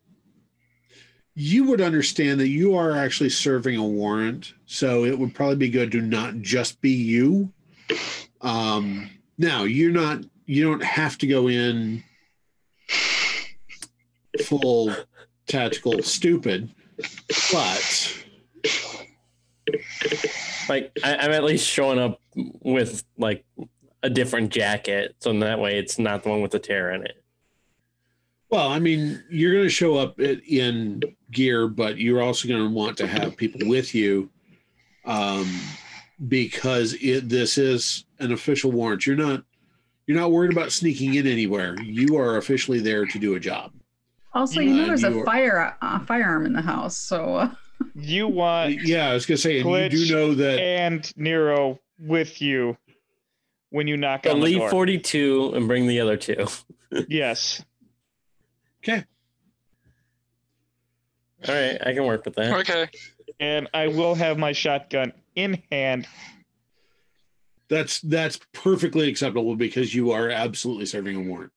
[1.35, 5.71] you would understand that you are actually serving a warrant, so it would probably be
[5.71, 7.53] good to not just be you.
[8.41, 10.25] Um, now you're not.
[10.47, 12.05] You don't have to go in
[14.45, 14.95] full
[15.47, 16.71] tactical stupid,
[17.53, 18.25] but
[20.69, 22.21] Like I, I'm at least showing up
[22.63, 23.45] with like
[24.03, 27.05] a different jacket, so in that way it's not the one with the tear in
[27.05, 27.23] it.
[28.51, 32.71] well, I mean, you're going to show up in gear, but you're also going to
[32.75, 34.31] want to have people with you,
[35.05, 35.51] um,
[36.29, 39.07] because it this is an official warrant.
[39.07, 39.45] You're not.
[40.07, 41.81] You're not worried about sneaking in anywhere.
[41.81, 43.73] You are officially there to do a job.
[44.35, 47.51] Also, you know, there's you a are- fire a firearm in the house, so uh,
[47.95, 50.59] You want Yeah, I was going to say, and you do know that.
[50.61, 52.77] and Nero with you
[53.71, 56.47] when you knock But on the leave forty-two and bring the other two.
[57.09, 57.61] Yes.
[58.85, 59.05] Okay.
[61.49, 62.53] All right, I can work with that.
[62.61, 62.89] Okay.
[63.41, 66.07] And I will have my shotgun in hand.
[67.69, 71.51] That's that's perfectly acceptable because you are absolutely serving a warrant.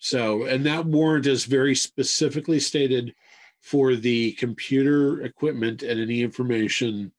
[0.00, 3.14] So, and that warrant is very specifically stated
[3.60, 7.12] for the computer equipment and any information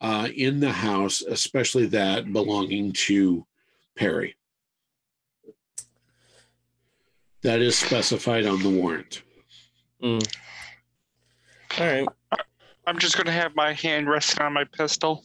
[0.00, 3.46] uh, in the house, especially that belonging to
[3.96, 4.34] Perry.
[7.42, 9.22] That is specified on the warrant.
[10.02, 10.26] Mm.
[11.78, 12.08] All right,
[12.86, 15.22] I'm just gonna have my hand resting on my pistol.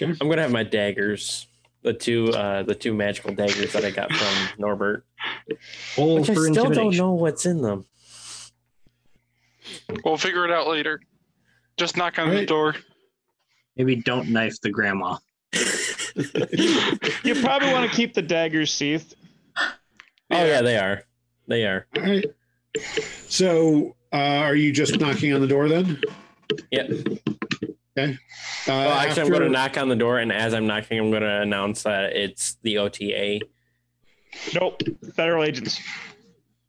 [0.00, 1.46] I'm gonna have my daggers,
[1.82, 5.04] the two, uh, the two magical daggers that I got from Norbert,
[5.96, 7.04] Roll which I for still don't intimidation.
[7.04, 7.84] know what's in them.
[10.04, 11.00] We'll figure it out later.
[11.76, 12.48] Just knock on the Alright.
[12.48, 12.74] door.
[13.76, 15.16] Maybe don't knife the grandma.
[17.22, 19.14] You probably want to keep the daggers sheathed.
[19.56, 21.04] Oh yeah, they are.
[21.46, 21.86] They are.
[21.96, 22.24] All right.
[23.28, 26.00] So, uh, are you just knocking on the door then?
[26.72, 26.88] Yeah.
[27.98, 28.12] Okay.
[28.12, 28.16] Uh,
[28.66, 31.22] Well, actually, I'm going to knock on the door, and as I'm knocking, I'm going
[31.22, 33.40] to announce that it's the OTA
[34.54, 34.82] Nope.
[35.16, 35.80] Federal agents.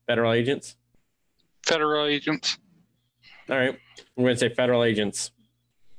[0.07, 0.75] federal agents.
[1.63, 2.57] Federal agents.
[3.49, 3.77] All right,
[4.17, 5.31] I'm going to say federal agents.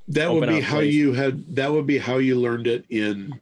[0.08, 0.96] That would be up, how please.
[0.96, 1.54] you had.
[1.54, 3.38] That would be how you learned it in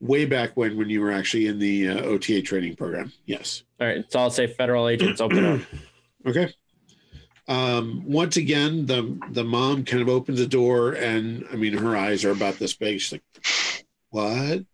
[0.00, 3.12] way back when, when you were actually in the uh, OTA training program.
[3.26, 3.62] Yes.
[3.80, 5.20] All right, so I'll say federal agents.
[5.20, 5.60] Open up.
[6.24, 6.52] Okay.
[7.52, 11.96] Um, once again, the the mom kind of opens the door, and I mean, her
[11.96, 13.00] eyes are about this big.
[13.00, 13.22] She's like,
[14.10, 14.64] "What?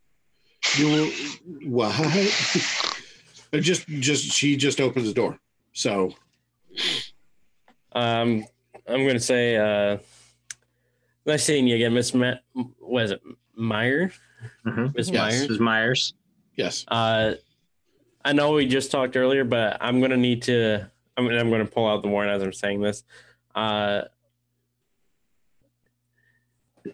[0.77, 1.11] You
[1.67, 1.95] what?"
[3.51, 5.39] It just just she just opens the door.
[5.73, 6.15] So
[7.93, 8.45] Um,
[8.87, 9.97] I'm going to say, uh,
[11.25, 12.13] nice seeing you again, Miss.
[12.13, 12.35] Ma-
[12.79, 13.23] what is it,
[13.57, 14.13] Meyer?
[14.67, 14.95] Mhm.
[14.95, 15.17] Miss Yes.
[15.19, 15.41] Myers.
[15.41, 16.15] This is Myers.
[16.57, 16.85] yes.
[16.89, 17.35] Uh,
[18.25, 20.91] I know we just talked earlier, but I'm gonna need to.
[21.19, 23.03] I mean, I'm gonna pull out the warrant as I'm saying this,
[23.55, 24.03] uh,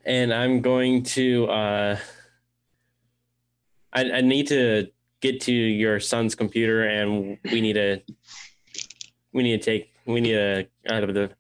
[0.05, 1.47] and I'm going to.
[1.47, 1.99] Uh,
[3.93, 4.89] I, I need to
[5.21, 8.01] get to your son's computer, and we need to.
[9.33, 9.91] We need to take.
[10.07, 11.31] We need to out of the.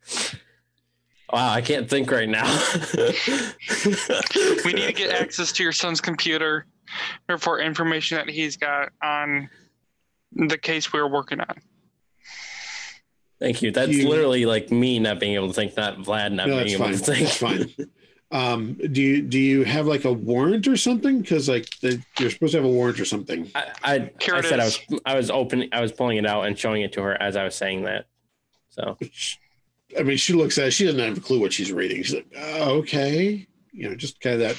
[1.32, 2.45] Wow, I can't think right now.
[4.64, 6.66] We need to get access to your son's computer
[7.28, 9.49] or for information that he's got on
[10.32, 11.61] the case we are working on.
[13.45, 13.70] Thank you.
[13.72, 16.76] That's You- literally like me not being able to think, not Vlad not No, being
[16.76, 16.92] able fine.
[16.95, 17.18] to think.
[17.20, 17.70] That's fine.
[18.30, 21.20] Um, do you do you have like a warrant or something?
[21.20, 23.51] Because like the, you're supposed to have a warrant or something.
[23.55, 26.47] I, I, I it said I was I was open I was pulling it out
[26.47, 28.07] and showing it to her as I was saying that.
[28.70, 28.97] So
[29.99, 32.03] I mean, she looks at it, she doesn't have a clue what she's reading.
[32.03, 34.57] She's like, oh, okay, you know, just kind of that.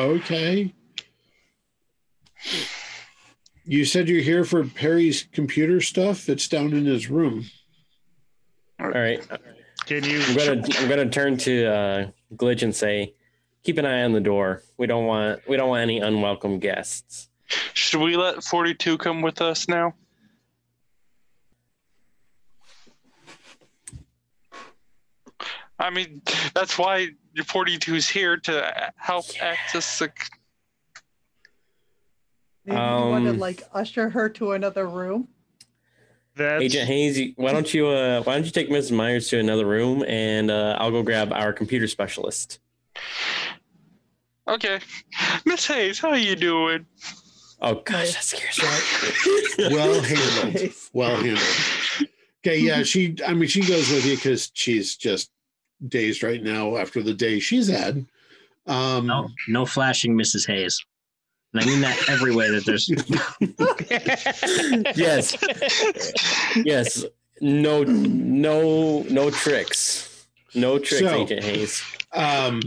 [0.00, 0.72] "Oh, okay.
[3.64, 6.28] You said you're here for Perry's computer stuff.
[6.28, 7.44] It's down in his room.
[8.92, 9.22] All right.
[9.86, 10.22] Can you?
[10.22, 13.14] I'm gonna I'm gonna turn to uh, Glitch and say,
[13.64, 14.62] keep an eye on the door.
[14.76, 17.28] We don't want we don't want any unwelcome guests.
[17.74, 19.94] Should we let 42 come with us now?
[25.78, 26.22] I mean,
[26.54, 27.08] that's why
[27.44, 30.12] 42 is here to help access the.
[32.64, 35.28] Maybe you want to Um, like usher her to another room.
[36.34, 38.92] That's, Agent Hayes, why don't you uh, why don't you take Mrs.
[38.92, 42.58] Myers to another room and uh, I'll go grab our computer specialist.
[44.48, 44.80] Okay,
[45.44, 46.86] Miss Hayes, how are you doing?
[47.60, 49.68] Oh gosh, that scares me.
[49.74, 50.72] Well handled.
[50.92, 52.08] Well handled.
[52.44, 53.16] Okay, yeah, she.
[53.26, 55.30] I mean, she goes with you because she's just
[55.86, 58.04] dazed right now after the day she's had.
[58.66, 60.46] Um, No, no flashing, Mrs.
[60.48, 60.84] Hayes.
[61.54, 62.88] And I mean that every way that there's.
[64.96, 65.36] yes,
[66.64, 67.04] yes.
[67.40, 70.26] No, no, no tricks.
[70.54, 71.82] No tricks, So- Agent Hayes.
[72.12, 72.60] Um,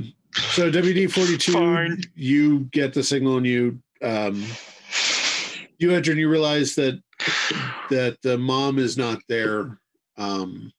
[0.52, 2.02] so WD forty two, Fine.
[2.16, 4.44] you get the signal and you um,
[5.80, 7.02] you enter and you realize that
[7.90, 9.80] that the mom is not there.
[10.18, 10.72] Um,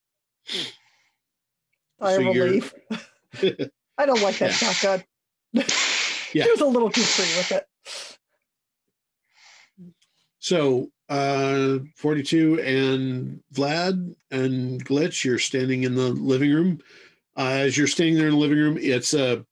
[2.00, 2.74] I So you're- relief.
[3.98, 4.72] I don't like that Yeah.
[4.72, 5.04] shotgun.
[6.34, 6.44] Yeah.
[6.44, 7.64] He was a little too free with it.
[10.47, 16.78] So uh, forty two and Vlad and Glitch, you're standing in the living room.
[17.36, 19.44] Uh, as you're standing there in the living room, it's a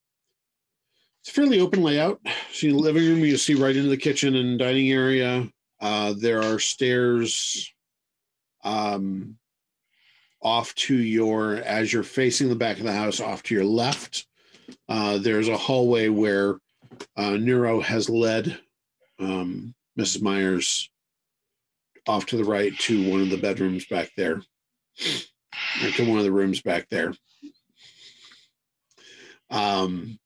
[1.21, 2.21] it's a fairly open layout.
[2.53, 5.49] So in the living room, you see right into the kitchen and dining area.
[5.81, 7.75] Uh, there are stairs
[8.63, 9.37] um,
[10.43, 14.29] off to your as you're facing the back of the house, off to your left.
[14.89, 16.59] Uh, there's a hallway where
[17.17, 18.61] uh, Nero has led
[19.19, 20.23] um, Mrs.
[20.23, 20.91] Myers
[22.07, 24.43] off to the right to one of the bedrooms back there,
[25.83, 27.13] or to one of the rooms back there.
[29.51, 30.19] Um,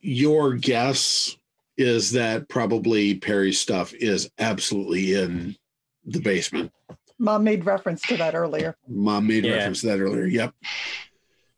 [0.00, 1.36] your guess
[1.76, 5.54] is that probably Perry's stuff is absolutely in
[6.04, 6.72] the basement.
[7.18, 8.76] Mom made reference to that earlier.
[8.88, 9.56] Mom made Yeah.
[9.56, 10.24] reference to that earlier.
[10.26, 10.54] Yep.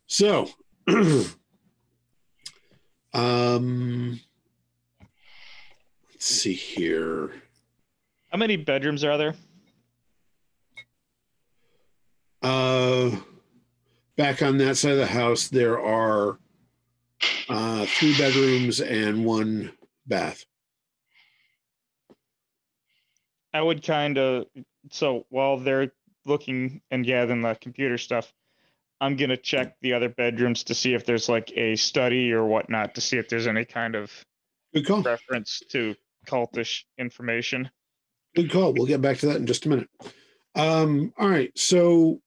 [0.07, 0.49] So,
[3.15, 4.21] um,
[6.21, 7.31] let's see here.
[8.31, 9.35] How many bedrooms are there?
[12.43, 13.17] Uh,
[14.17, 16.39] back on that side of the house, there are
[17.49, 19.73] uh, three bedrooms and one
[20.07, 20.45] bath.
[23.55, 24.47] I would kind of
[24.91, 25.91] so while they're
[26.27, 28.33] looking and gathering the computer stuff,
[29.01, 32.95] I'm gonna check the other bedrooms to see if there's like a study or whatnot
[32.97, 34.13] to see if there's any kind of
[34.75, 35.97] reference to
[36.27, 37.71] cultish information.
[38.35, 38.73] Good call.
[38.73, 39.89] We'll get back to that in just a minute.
[40.55, 41.57] Um, all right.
[41.59, 42.21] So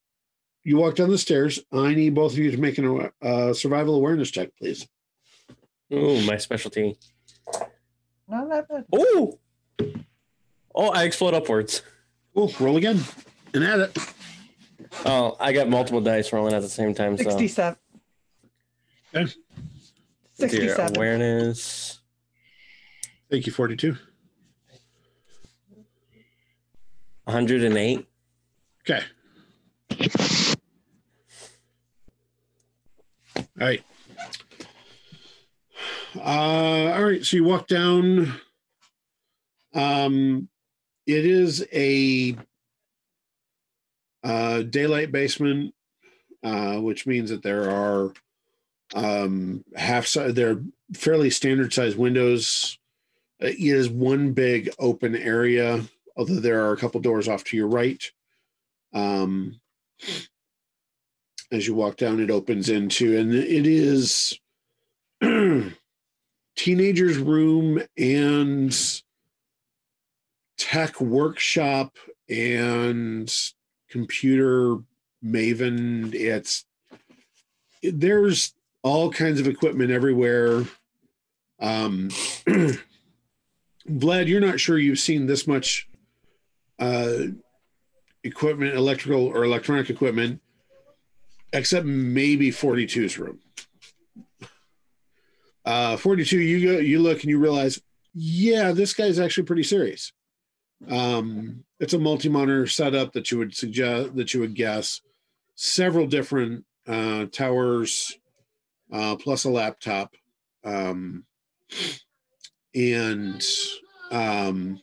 [0.64, 1.60] you walk down the stairs.
[1.72, 4.88] I need both of you to make an uh, survival awareness check, please.
[5.92, 6.98] Oh, my specialty.
[8.28, 8.86] Not that bad.
[8.92, 9.40] Oh,
[10.74, 11.84] oh, I explode upwards.
[12.36, 13.00] Oh, roll again
[13.54, 13.98] and add it.
[15.06, 17.18] Oh, I got multiple dice rolling at the same time.
[17.18, 17.78] So 67.
[19.16, 19.34] Okay.
[20.40, 20.98] Let's 67.
[20.98, 21.93] awareness.
[23.34, 23.98] Thank you, 42.
[27.24, 28.08] 108.
[28.82, 29.04] Okay.
[33.40, 33.84] All right.
[36.16, 37.26] Uh, all right.
[37.26, 38.40] So you walk down.
[39.74, 40.48] Um,
[41.08, 42.38] it is a
[44.24, 45.74] uh, daylight basement,
[46.44, 48.14] uh, which means that there are
[48.94, 50.36] um, half side.
[50.36, 50.64] There are
[50.94, 52.78] fairly standard size windows.
[53.44, 55.84] It is one big open area,
[56.16, 58.02] although there are a couple doors off to your right.
[58.94, 59.60] Um,
[61.52, 64.40] as you walk down, it opens into, and it is
[66.56, 69.02] teenager's room and
[70.58, 71.98] tech workshop
[72.30, 73.34] and
[73.90, 74.78] computer
[75.24, 76.14] maven.
[76.14, 76.64] It's
[77.82, 80.64] there's all kinds of equipment everywhere.
[81.60, 82.10] Um,
[83.90, 85.90] Vlad, you're not sure you've seen this much
[86.80, 87.18] uh,
[88.24, 90.42] equipment, electrical or electronic equipment,
[91.52, 93.40] except maybe 42's room.
[95.66, 97.82] Uh, 42, you go, you look and you realize,
[98.14, 100.12] yeah, this guy's actually pretty serious.
[100.90, 105.02] Um, it's a multi-monitor setup that you would suggest that you would guess
[105.56, 108.18] several different uh, towers,
[108.92, 110.14] uh, plus a laptop,
[110.66, 111.26] um,
[112.76, 113.44] and
[114.12, 114.82] um,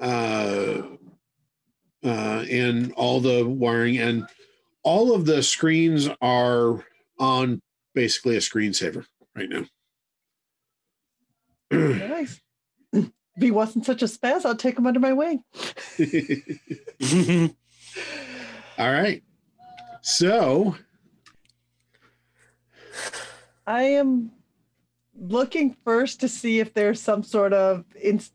[0.00, 0.82] uh,
[2.04, 4.26] uh, and all the wiring and
[4.82, 6.84] all of the screens are
[7.18, 7.60] on
[7.94, 9.64] basically a screensaver right now.
[11.70, 12.40] Nice.
[12.92, 15.42] If he wasn't such a spaz, I'll take him under my wing.
[18.78, 19.24] all right.
[20.02, 20.76] So
[23.66, 24.30] I am
[25.18, 28.34] looking first to see if there's some sort of inst-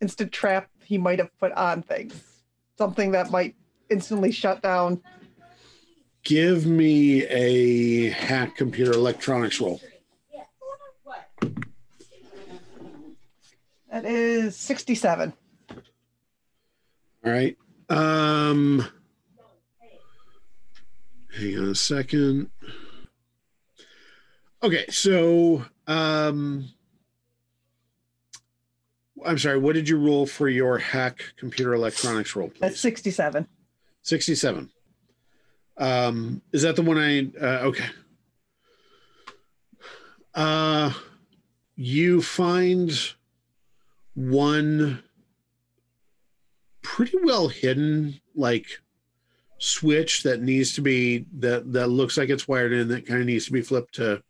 [0.00, 2.22] instant trap he might have put on things.
[2.76, 3.54] Something that might
[3.88, 5.00] instantly shut down
[6.24, 9.80] give me a hack computer electronics roll.
[13.90, 15.32] That is 67.
[15.70, 17.56] All right.
[17.88, 18.84] Um,
[21.36, 22.50] hang on a second.
[24.62, 26.68] Okay, so um,
[29.24, 29.58] I'm sorry.
[29.58, 33.46] What did you roll for your hack computer electronics roll, That's 67.
[34.02, 34.70] 67.
[35.76, 37.86] Um, is that the one I uh, okay.
[40.34, 40.92] Uh
[41.76, 42.92] you find
[44.14, 45.02] one
[46.82, 48.66] pretty well hidden like
[49.58, 53.26] switch that needs to be that that looks like it's wired in that kind of
[53.26, 54.22] needs to be flipped to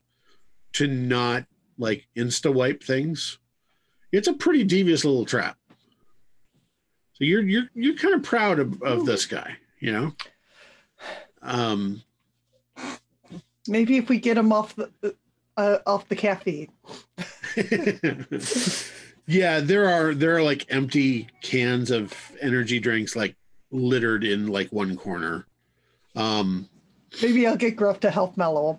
[0.75, 1.45] to not
[1.79, 3.39] like insta wipe things.
[4.13, 5.57] It's a pretty devious little trap.
[7.15, 10.13] So you're you're you're kind of proud of, of this guy, you know?
[11.43, 12.03] Um
[13.67, 14.91] Maybe if we get him off the
[15.57, 16.73] uh, off the caffeine.
[19.27, 23.37] yeah, there are there are like empty cans of energy drinks like
[23.71, 25.47] littered in like one corner.
[26.17, 26.69] Um
[27.23, 28.79] Maybe I'll get Gruff to help mellow him.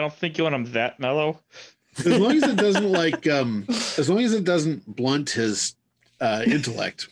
[0.00, 1.40] I don't think you want him that mellow.
[1.98, 5.74] as long as it doesn't like um as long as it doesn't blunt his
[6.22, 7.08] uh intellect.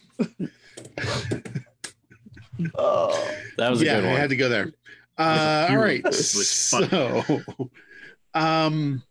[2.74, 4.72] Oh, That was a yeah, good I had to go there.
[5.18, 6.00] Uh all right.
[6.00, 6.48] It was.
[6.48, 7.42] So
[8.32, 9.02] um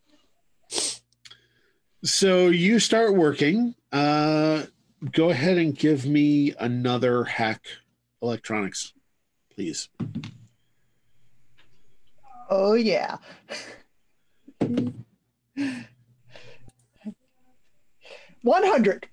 [2.04, 3.76] so you start working.
[3.92, 4.64] Uh
[5.12, 7.64] go ahead and give me another hack
[8.24, 8.94] electronics,
[9.54, 9.90] please.
[12.50, 13.18] Oh yeah.
[18.44, 19.08] One hundred.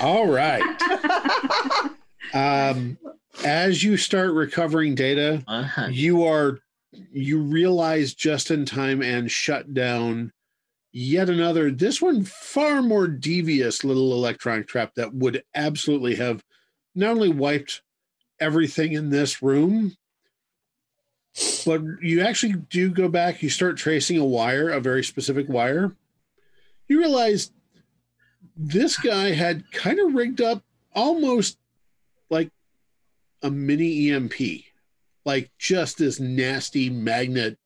[0.00, 0.62] All right.
[2.32, 2.98] Um
[3.44, 5.88] as you start recovering data, Uh-huh.
[5.90, 6.58] you are
[7.12, 10.32] you realize just in time and shut down
[10.92, 16.42] yet another this one far more devious little electronic trap that would absolutely have
[16.94, 17.82] not only wiped
[18.40, 19.96] everything in this room
[21.66, 25.92] but you actually do go back you start tracing a wire a very specific wire
[26.88, 27.50] you realize
[28.56, 30.62] this guy had kind of rigged up
[30.94, 31.58] almost
[32.30, 32.50] like
[33.42, 34.34] a mini emp
[35.24, 37.58] like just this nasty magnet.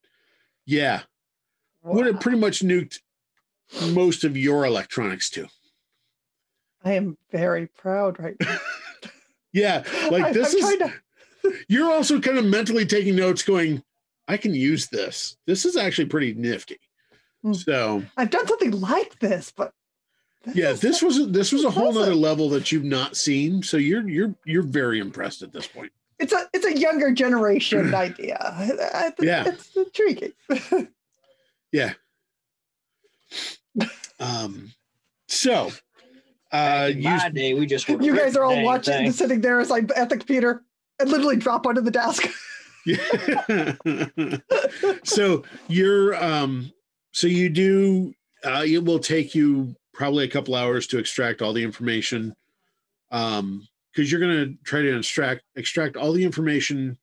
[0.65, 1.03] Yeah,
[1.83, 3.01] would have pretty much nuked
[3.91, 5.49] most of your electronics too.
[6.85, 8.59] I am very proud right now.
[9.53, 10.79] Yeah, like I- this I'm is.
[10.79, 10.93] to-
[11.69, 13.83] You're also kind of mentally taking notes, going,
[14.27, 15.37] "I can use this.
[15.47, 16.79] This is actually pretty nifty."
[17.43, 17.53] Hmm.
[17.55, 19.73] So I've done something like this, but
[20.55, 22.09] yeah, this was this was a whole impressive.
[22.11, 23.63] nother level that you've not seen.
[23.63, 25.93] So you're you're you're very impressed at this point.
[26.19, 28.37] it's a it's a younger generation idea.
[28.41, 28.73] I-
[29.09, 29.45] I- Yeah.
[29.47, 30.33] it's intriguing.
[31.71, 31.93] Yeah.
[34.19, 34.73] Um.
[35.29, 35.71] So,
[36.51, 39.13] uh, you my day, we just you guys are all watching, thing.
[39.13, 40.65] sitting there as I at the computer
[40.99, 42.29] and literally drop onto the desk.
[45.05, 46.73] So you're um
[47.13, 51.53] so you do uh it will take you probably a couple hours to extract all
[51.53, 52.35] the information.
[53.11, 56.97] Um because you're going to try to extract extract all the information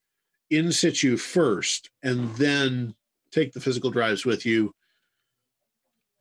[0.49, 2.95] in situ first and then
[3.31, 4.73] take the physical drives with you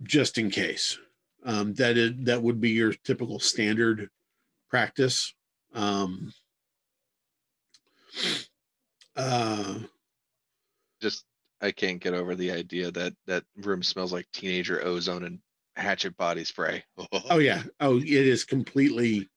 [0.02, 0.98] just in case.
[1.44, 4.08] Um that is that would be your typical standard
[4.68, 5.34] practice.
[5.74, 6.32] Um
[9.16, 9.78] uh
[11.00, 11.24] Just
[11.60, 15.38] I can't get over the idea that that room smells like teenager ozone and
[15.76, 16.84] hatchet body spray.
[17.30, 17.62] Oh yeah.
[17.80, 19.28] Oh, it is completely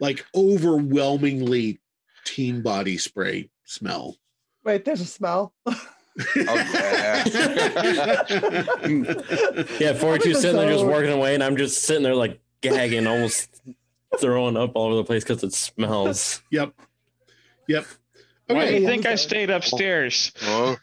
[0.00, 1.80] like overwhelmingly
[2.24, 4.16] teen body spray smell.
[4.64, 5.52] Wait, there's a smell.
[6.36, 7.24] yeah.
[9.78, 13.06] Yeah, 42 was sitting there just working away, and I'm just sitting there like gagging,
[13.06, 13.60] almost
[14.18, 16.42] throwing up all over the place because it smells.
[16.50, 16.72] Yep.
[17.68, 17.86] Yep.
[18.48, 20.32] Why do you think I stayed upstairs?
[20.42, 20.76] Oh,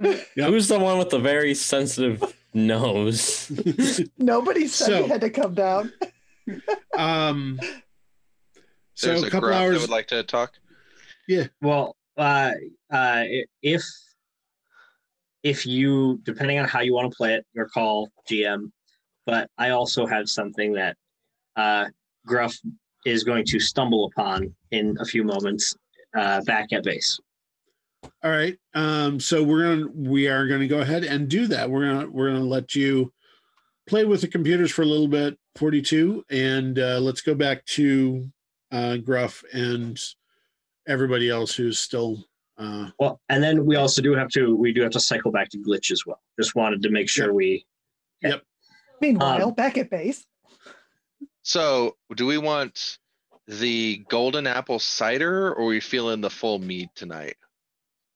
[0.00, 0.26] Yep.
[0.36, 2.22] Who's the one with the very sensitive
[2.54, 3.50] nose?
[4.18, 5.92] Nobody said So- you had to come down.
[6.98, 7.60] um
[8.94, 10.54] so there's a a couple gruff that hours would like to talk.
[11.28, 11.46] Yeah.
[11.60, 12.52] Well, uh,
[12.92, 13.24] uh,
[13.62, 13.82] if
[15.42, 18.70] if you, depending on how you want to play it, your call, GM.
[19.26, 20.96] But I also have something that
[21.56, 21.86] uh,
[22.26, 22.54] Gruff
[23.06, 25.74] is going to stumble upon in a few moments
[26.14, 27.18] uh, back at base.
[28.22, 28.56] all right.
[28.74, 31.70] Um so we're gonna we are gonna go ahead and do that.
[31.70, 33.12] We're gonna we're gonna let you
[33.88, 38.30] play with the computers for a little bit, 42, and uh let's go back to
[38.70, 39.98] uh Gruff and
[40.88, 42.24] everybody else who's still
[42.58, 45.48] uh, Well, and then we also do have to we do have to cycle back
[45.50, 46.20] to glitch as well.
[46.38, 47.64] Just wanted to make sure we
[48.22, 48.42] Yep.
[49.00, 50.24] Meanwhile, Um, back at base.
[51.42, 52.98] So, do we want
[53.46, 57.36] the golden apple cider, or are we feeling the full mead tonight?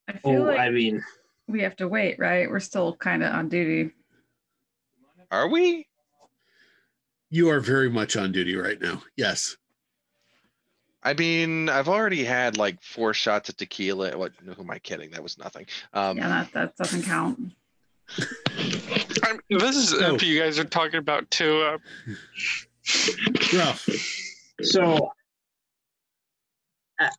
[0.09, 1.03] I feel oh like I mean
[1.49, 2.49] we have to wait, right?
[2.49, 3.93] We're still kind of on duty.
[5.31, 5.87] Are we?
[7.31, 9.03] you are very much on duty right now.
[9.17, 9.57] Yes.
[11.03, 14.17] I mean, I've already had like four shots of tequila.
[14.17, 14.33] What?
[14.45, 15.11] Who am I kidding?
[15.13, 15.67] That was nothing.
[15.93, 17.53] Um, yeah, that, that doesn't count.
[19.23, 21.63] I mean, this is if you guys are talking about too.
[21.63, 21.79] Uh,
[23.55, 23.89] Rough.
[24.63, 25.11] so a-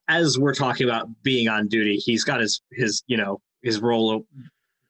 [0.07, 4.25] as we're talking about being on duty, he's got his his you know his roll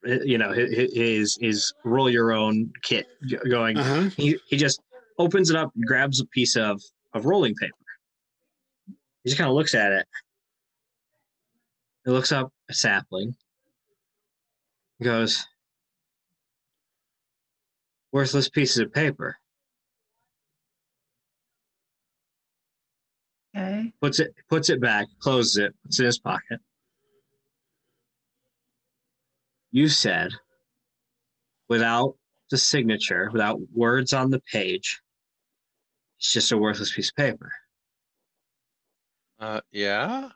[0.04, 3.08] you know his his, roll your own kit
[3.50, 3.78] going.
[3.78, 4.10] Uh huh.
[4.16, 4.82] He he just
[5.18, 6.82] opens it up, and grabs a piece of
[7.14, 7.74] of rolling paper.
[9.24, 10.06] He just kind of looks at it.
[12.06, 13.36] He looks up a sapling.
[15.04, 15.46] Goes,
[18.12, 19.38] worthless pieces of paper.
[23.58, 23.92] Okay.
[24.02, 26.60] Puts it puts it back, closes it, puts it in his pocket.
[29.72, 30.32] You said,
[31.68, 32.16] without
[32.52, 35.02] the signature, without words on the page,
[36.20, 37.52] it's just a worthless piece of paper.
[39.40, 40.30] uh, yeah.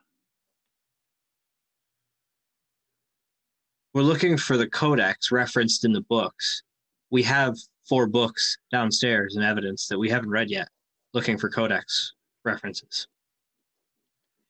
[3.93, 6.63] We're looking for the codex referenced in the books.
[7.09, 7.57] We have
[7.87, 10.69] four books downstairs in evidence that we haven't read yet,
[11.13, 12.13] looking for codex
[12.43, 13.07] references.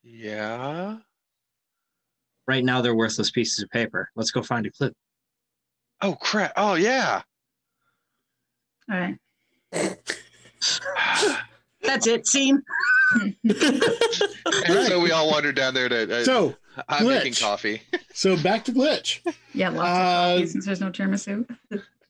[0.03, 0.97] Yeah.
[2.47, 4.09] Right now, they're worthless pieces of paper.
[4.15, 4.91] Let's go find a clue.
[6.01, 6.53] Oh crap.
[6.57, 7.21] Oh yeah.
[8.91, 9.17] All right.
[11.83, 12.27] That's it.
[12.27, 12.61] Scene.
[13.13, 13.35] And
[14.87, 16.21] so we all wandered down there to.
[16.21, 16.55] Uh, So,
[16.89, 17.81] I'm making coffee.
[18.13, 19.19] so back to glitch.
[19.53, 21.45] Yeah, lots Uh, of coffee since there's no tiramisu.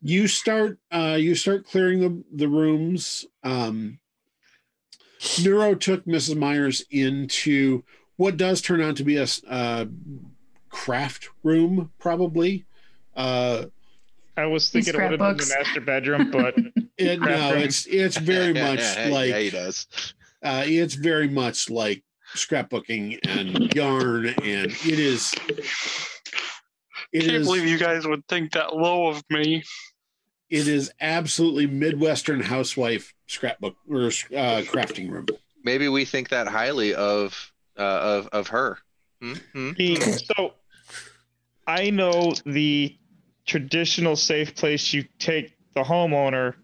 [0.02, 4.00] you start uh you start clearing the the rooms um
[5.44, 7.84] nero took mrs myers into
[8.18, 9.86] what does turn out to be a uh
[10.70, 12.66] craft room probably
[13.16, 13.66] uh
[14.38, 16.56] I was thinking it would have been the master bedroom, but
[16.98, 17.62] it, no room.
[17.62, 20.14] it's it's very much yeah, he like does.
[20.42, 22.02] uh it's very much like
[22.34, 25.34] scrapbooking and yarn and it is
[27.12, 29.64] it can't is believe you guys would think that low of me.
[30.50, 35.26] it is absolutely midwestern housewife scrapbook or uh crafting room
[35.64, 38.78] Maybe we think that highly of uh, of of her.
[39.22, 39.34] Hmm?
[39.54, 39.72] Hmm?
[39.74, 40.54] he so
[41.68, 42.98] I know the
[43.46, 46.56] traditional safe place you take the homeowner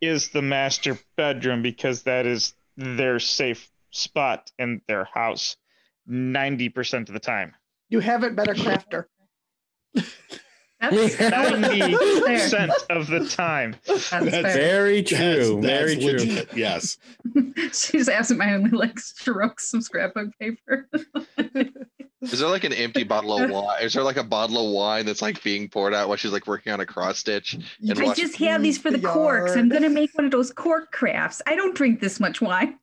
[0.00, 5.56] is the master bedroom because that is their safe spot in their house
[6.08, 7.54] 90% of the time.
[7.90, 9.04] You haven't been a crafter.
[10.80, 13.76] That's, that's 90% of the time.
[13.86, 14.42] That's That's fair.
[14.54, 15.60] Very That's- true.
[15.60, 16.12] Very that's true.
[16.30, 16.96] legit, yes
[17.72, 20.88] She's absentmindedly like strokes some scrapbook paper.
[22.22, 23.82] Is there like an empty bottle of wine?
[23.82, 26.46] Is there like a bottle of wine that's like being poured out while she's like
[26.46, 27.54] working on a cross stitch?
[27.86, 29.56] And I watch- just have these for the The corks.
[29.56, 31.40] I'm gonna make one of those cork crafts.
[31.46, 32.78] I don't drink this much wine.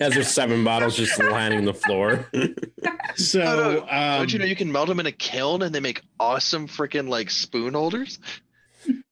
[0.00, 2.28] Has there's seven bottles just lining the floor.
[3.14, 3.80] So, Oh, no.
[3.82, 6.66] um, Don't you know you can melt them in a kiln and they make awesome
[6.66, 8.18] freaking like spoon holders?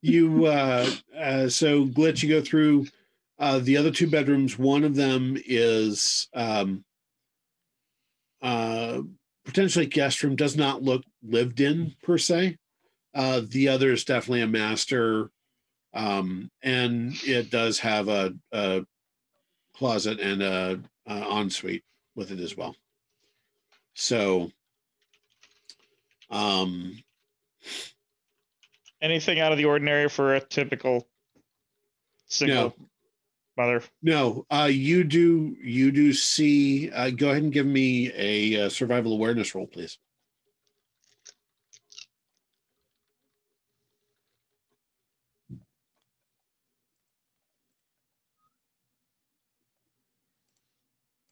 [0.01, 2.23] you uh, uh, so glitch.
[2.23, 2.87] You go through
[3.39, 4.59] uh, the other two bedrooms.
[4.59, 6.83] One of them is um,
[8.41, 9.03] uh,
[9.45, 10.35] potentially guest room.
[10.37, 12.57] Does not look lived in per se.
[13.15, 15.31] Uh, the other is definitely a master,
[15.93, 18.83] um, and it does have a, a
[19.81, 21.83] closet and a, a ensuite
[22.15, 22.77] with it as well.
[23.95, 24.53] So,
[26.29, 27.03] um,
[29.01, 31.09] Anything out of the ordinary for a typical
[32.27, 32.87] single No.
[33.57, 33.83] mother?
[34.03, 35.57] No, uh, you do.
[35.63, 36.91] You do see.
[36.91, 39.99] Uh, go ahead and give me a uh, survival awareness roll, please.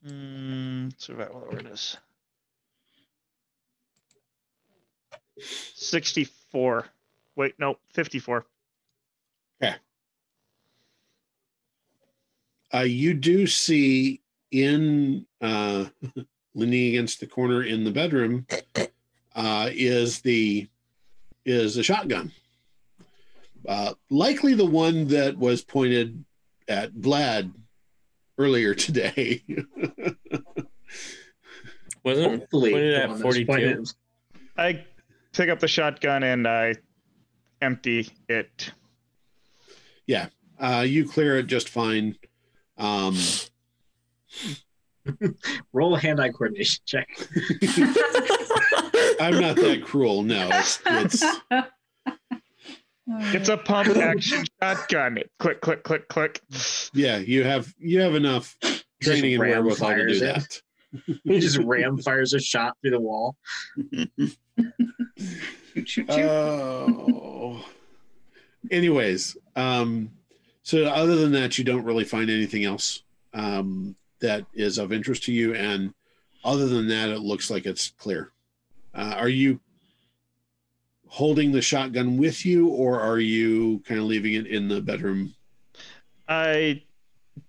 [0.08, 1.96] Mm, survival awareness.
[5.74, 6.86] 64.
[7.36, 8.46] Wait, no, 54.
[12.72, 15.86] Uh, you do see in uh,
[16.54, 18.46] leaning against the corner in the bedroom
[19.34, 20.68] uh, is the
[21.44, 22.30] is a shotgun.
[23.66, 26.24] Uh, likely the one that was pointed
[26.68, 27.52] at Vlad
[28.38, 29.42] earlier today.
[32.04, 33.84] Wasn't Hopefully, What did the that, one that's 42?
[34.56, 34.84] I
[35.32, 36.74] pick up the shotgun and I
[37.60, 38.72] empty it.
[40.06, 40.28] Yeah,
[40.58, 42.16] uh, you clear it just fine.
[42.78, 43.16] Um,
[45.72, 47.08] Roll a hand-eye coordination check.
[49.20, 50.22] I'm not that cruel.
[50.22, 51.24] No, it's, it's
[53.08, 55.18] It's a pump action shotgun.
[55.38, 56.42] Click, click, click, click.
[56.92, 57.18] yeah.
[57.18, 58.56] You have you have enough
[59.02, 60.24] training and wherewithal to do fires it.
[60.34, 60.62] that.
[61.24, 63.36] He just ram fires a shot through the wall.
[63.92, 64.36] Shoot,
[65.86, 66.10] shoot, shoot.
[66.10, 67.64] Oh.
[68.70, 70.10] Anyways, um,
[70.62, 73.02] so other than that, you don't really find anything else
[73.32, 75.94] um, that is of interest to you, and
[76.44, 78.32] other than that, it looks like it's clear.
[78.94, 79.60] Uh, are you
[81.08, 85.34] holding the shotgun with you, or are you kind of leaving it in the bedroom?
[86.28, 86.82] I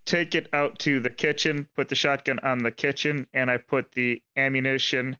[0.06, 3.92] take it out to the kitchen, put the shotgun on the kitchen, and I put
[3.92, 5.18] the ammunition,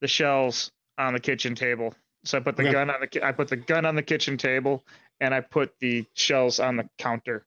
[0.00, 1.94] the shells on the kitchen table.
[2.24, 2.72] So I put the Okay.
[2.72, 4.84] gun on the I put the gun on the kitchen table,
[5.20, 7.46] and I put the shells on the counter.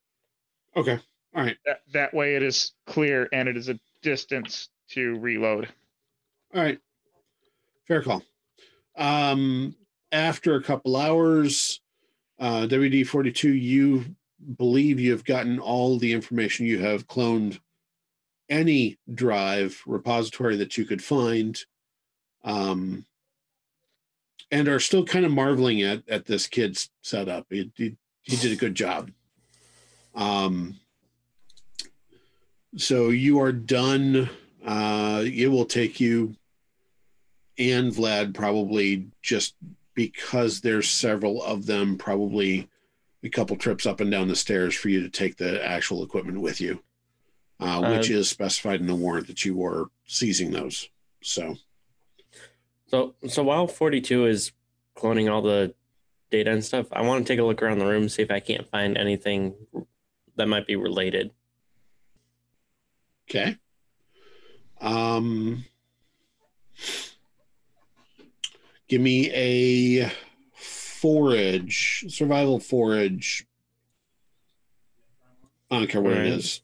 [0.76, 1.00] Okay,
[1.36, 5.70] all right, That that way it is clear and it is a distance to reload.
[6.54, 6.80] all right.
[7.88, 8.24] Fair call.
[8.96, 9.76] Um,
[10.12, 11.82] after a couple hours,
[12.40, 14.06] uh, WD 42, you
[14.58, 16.66] believe you have gotten all the information.
[16.66, 17.60] You have cloned
[18.50, 21.60] any drive repository that you could find,
[22.44, 23.06] um,
[24.52, 27.46] and are still kind of marveling at, at this kid's setup.
[27.50, 29.12] He, he, he did a good job.
[30.16, 30.80] Um,
[32.76, 34.30] so you are done.
[34.66, 36.36] Uh, it will take you
[37.60, 39.56] and Vlad probably just
[40.00, 42.70] because there's several of them, probably
[43.22, 46.40] a couple trips up and down the stairs for you to take the actual equipment
[46.40, 46.82] with you,
[47.60, 50.88] uh, which Uh, is specified in the warrant that you were seizing those.
[51.22, 51.58] So,
[52.88, 54.54] So so while 42 is
[54.96, 55.76] cloning all the
[56.30, 58.40] data and stuff, I want to take a look around the room, see if I
[58.40, 59.54] can't find anything
[60.38, 61.32] that might be related.
[63.30, 63.58] okay.
[64.80, 65.66] Um,
[68.90, 70.12] give me a
[70.54, 73.48] forage, survival forage.
[75.72, 76.34] I don't care what it Alright.
[76.34, 76.62] is.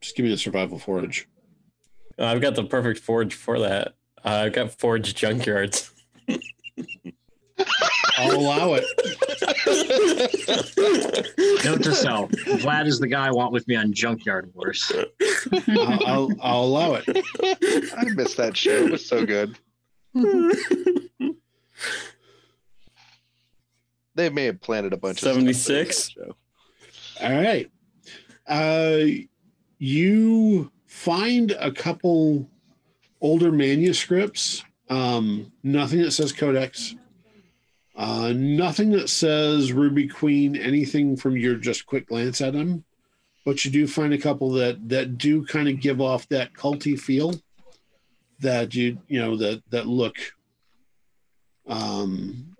[0.00, 1.28] Just give me a survival forage.
[2.18, 3.88] Uh, I've got the perfect forge for that.
[4.24, 5.90] Uh, I've got forge junkyards.
[8.18, 8.84] I'll allow it.
[11.64, 14.90] Note to self: Vlad is the guy I want with me on Junkyard Wars.
[15.68, 17.04] I'll, I'll, I'll allow it.
[17.96, 18.70] I missed that show.
[18.70, 19.58] It was so good.
[24.14, 26.08] They may have planted a bunch of stuff there in that 76?
[26.10, 26.36] show.
[27.22, 27.70] All right.
[28.46, 29.26] Uh,
[29.78, 32.48] you find a couple
[33.20, 34.64] older manuscripts.
[34.88, 36.94] Um, nothing that says Codex.
[37.96, 40.56] Uh, nothing that says Ruby Queen.
[40.56, 42.84] Anything from your just quick glance at them,
[43.44, 46.98] but you do find a couple that that do kind of give off that culty
[46.98, 47.34] feel.
[48.40, 50.16] That you you know that that look
[51.66, 52.56] um,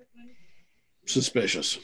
[1.04, 1.78] suspicious.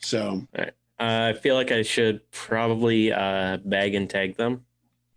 [0.00, 0.66] So Uh,
[0.98, 4.64] I feel like I should probably uh, bag and tag them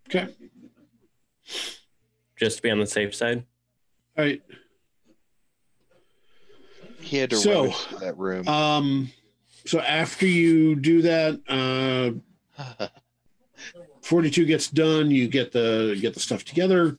[0.10, 0.28] okay.
[2.38, 3.46] just to be on the safe side.
[4.18, 4.42] All right.
[7.02, 8.48] He had to So, rummage through that room.
[8.48, 9.12] Um,
[9.66, 12.22] so after you do that,
[12.58, 12.88] uh,
[14.02, 15.12] 42 gets done.
[15.12, 16.98] You get the get the stuff together.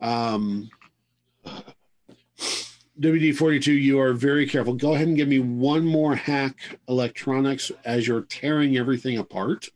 [0.00, 0.68] Um,
[3.00, 4.72] WD 42, you are very careful.
[4.72, 6.56] Go ahead and give me one more hack
[6.88, 9.68] electronics as you're tearing everything apart.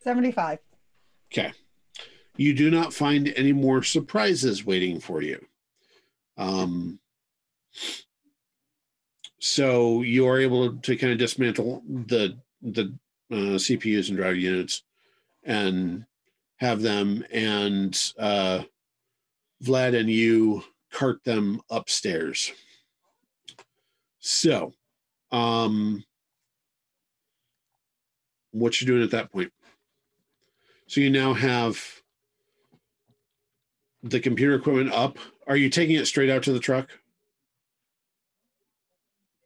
[0.00, 0.58] 75.
[1.32, 1.52] Okay.
[2.36, 5.44] You do not find any more surprises waiting for you.
[6.36, 6.98] Um,
[9.38, 12.92] so you are able to kind of dismantle the the
[13.30, 14.82] uh, CPUs and drive units
[15.44, 16.06] and
[16.56, 18.62] have them and uh,
[19.64, 22.52] Vlad and you cart them upstairs.
[24.20, 24.72] So,
[25.32, 26.04] um,
[28.52, 29.52] what you doing at that point?
[30.86, 31.82] So you now have
[34.02, 35.18] the computer equipment up.
[35.46, 36.88] Are you taking it straight out to the truck?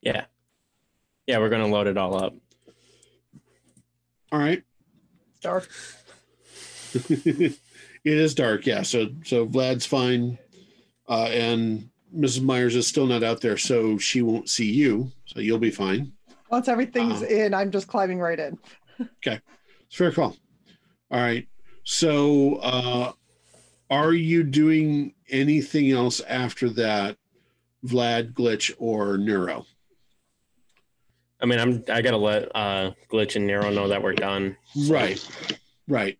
[0.00, 0.26] Yeah.
[1.26, 2.34] Yeah, we're going to load it all up.
[4.30, 4.62] All right.
[5.40, 5.68] Dark.
[8.04, 8.82] it is dark, yeah.
[8.82, 10.38] So so Vlad's fine,
[11.08, 12.42] uh, and Mrs.
[12.42, 15.10] Myers is still not out there, so she won't see you.
[15.26, 16.12] So you'll be fine.
[16.50, 17.34] Once everything's Uh-huh.
[17.34, 18.58] in, I'm just climbing right in.
[19.26, 19.40] Okay,
[19.86, 20.36] it's fair call.
[21.10, 21.48] All right.
[21.84, 23.12] So, uh,
[23.90, 27.16] are you doing anything else after that,
[27.84, 29.66] Vlad, Glitch, or Nero?
[31.40, 34.56] I mean, I'm I gotta let uh, Glitch and Nero know that we're done.
[34.86, 35.26] Right.
[35.88, 36.18] Right.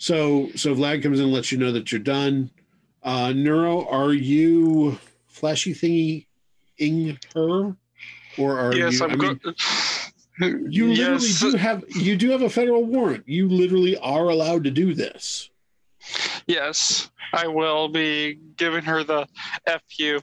[0.00, 2.50] So, so Vlad comes in and lets you know that you're done.
[3.02, 4.98] Uh, Nero, are you
[5.28, 6.26] flashy thingy
[6.78, 7.76] ing her,
[8.38, 9.04] or are yes, you?
[9.04, 9.54] I'm I mean, good.
[10.72, 13.28] you literally yes, do have you do have a federal warrant.
[13.28, 15.50] You literally are allowed to do this.
[16.46, 19.28] yes, I will be giving her the
[19.66, 20.18] fu.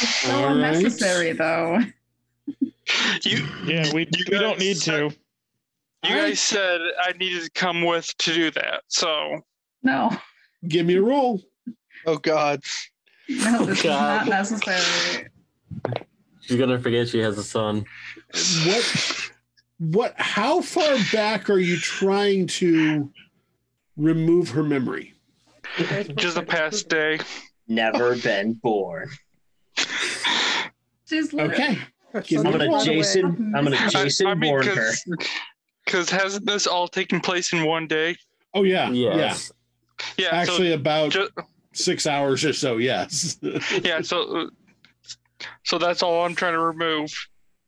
[0.00, 0.74] It's so All right.
[0.74, 1.78] unnecessary, though.
[3.24, 5.10] You, Yeah, we, You we don't need to.
[6.04, 9.40] You guys said I needed to come with to do that, so
[9.82, 10.10] No,
[10.68, 11.40] Give me a roll.
[12.06, 12.60] Oh God.
[13.28, 14.26] no, this is God.
[14.26, 15.28] not necessary.
[16.40, 17.84] She's gonna forget she has a son.
[18.66, 19.30] what
[19.78, 23.10] what how far back are you trying to
[23.96, 25.14] remove her memory
[26.16, 27.18] just the past day.
[27.68, 29.08] Never been born.
[31.08, 31.78] She's lit- okay
[32.24, 32.84] Give I'm me I'm a gonna roll.
[32.84, 33.52] Jason.
[33.56, 34.90] I'm gonna I- Jason I mean, born her.
[35.84, 38.16] Because hasn't this all taken place in one day?
[38.54, 39.50] oh yeah Yes.
[40.18, 41.28] Yeah, yeah actually about ju-
[41.72, 43.38] six hours or so yes
[43.82, 44.50] yeah, so
[45.64, 47.10] so that's all I'm trying to remove.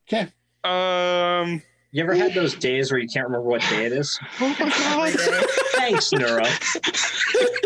[0.09, 0.29] okay
[0.63, 1.63] Um,
[1.93, 4.19] You ever had those days where you can't remember what day it is?
[4.41, 5.43] every day.
[5.75, 6.45] Thanks, Nero.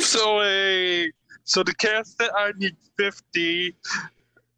[0.00, 1.10] so a
[1.44, 3.74] so to cast it, I need fifty,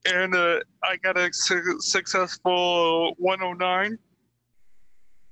[0.07, 3.98] and uh, I got a su- successful one hundred nine.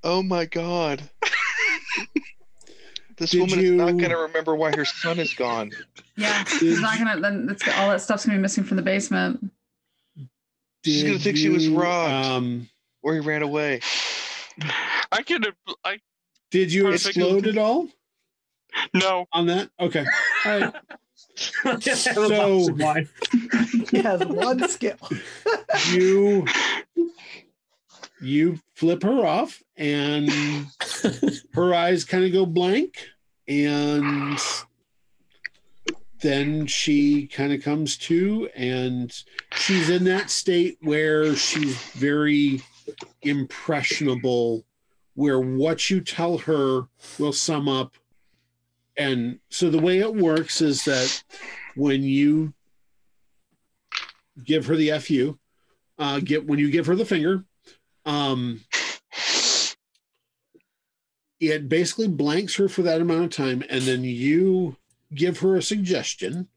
[0.05, 1.03] Oh my God.
[3.17, 5.71] this Did woman is not gonna remember why her son is gone.
[6.17, 7.21] Yeah, she's not gonna.
[7.21, 9.51] Then it's all that stuff's gonna be missing from the basement.
[10.85, 12.27] She's gonna Did think she was you, robbed.
[12.27, 12.69] um
[13.03, 13.81] Or he ran away.
[15.13, 15.47] I could
[15.85, 15.99] I
[16.51, 17.89] did you explode at all
[18.95, 20.05] no on that okay
[20.45, 20.75] all right
[21.37, 22.75] so,
[23.91, 24.97] He has one skill.
[25.91, 26.47] you
[28.23, 30.31] you flip her off and
[31.55, 33.09] her eyes kind of go blank
[33.49, 34.39] and
[36.21, 42.63] then she kind of comes to and she's in that state where she's very
[43.23, 44.65] impressionable
[45.15, 46.83] where what you tell her
[47.19, 47.95] will sum up.
[48.97, 51.23] And so the way it works is that
[51.75, 52.53] when you
[54.45, 55.39] give her the fu
[55.99, 57.45] uh get when you give her the finger
[58.05, 58.61] um
[61.41, 64.77] it basically blanks her for that amount of time and then you
[65.15, 66.49] give her a suggestion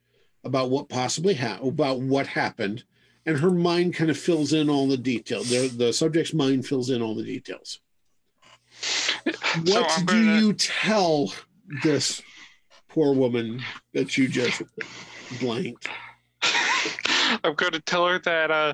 [0.43, 2.84] about what possibly ha- about what happened
[3.26, 6.89] and her mind kind of fills in all the details the, the subject's mind fills
[6.89, 7.80] in all the details.
[9.64, 11.34] What so do gonna you tell
[11.84, 12.22] this
[12.89, 14.62] poor woman that you just
[15.39, 15.88] blanked?
[17.43, 18.74] I'm going to tell her that uh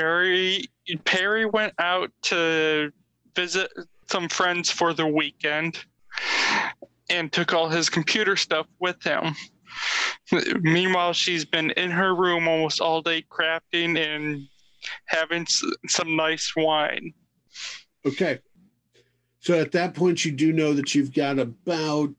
[0.00, 0.64] Barry
[1.04, 2.90] Perry went out to
[3.36, 3.70] visit
[4.10, 5.84] some friends for the weekend
[7.10, 9.34] and took all his computer stuff with him.
[10.62, 14.46] Meanwhile, she's been in her room almost all day crafting and
[15.04, 15.46] having
[15.86, 17.12] some nice wine.
[18.06, 18.38] Okay.
[19.40, 22.10] So at that point, you do know that you've got about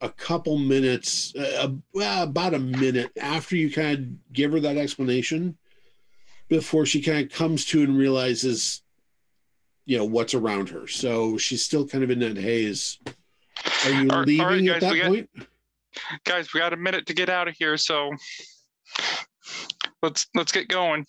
[0.00, 5.56] a couple minutes, uh, about a minute after you kind of give her that explanation
[6.52, 8.82] before she kind of comes to and realizes,
[9.86, 10.86] you know, what's around her.
[10.86, 12.98] So she's still kind of in that haze.
[13.86, 15.30] Are you All leaving right, at guys, that we got- point?
[16.24, 18.10] Guys, we got a minute to get out of here, so
[20.02, 21.06] let's let's get going.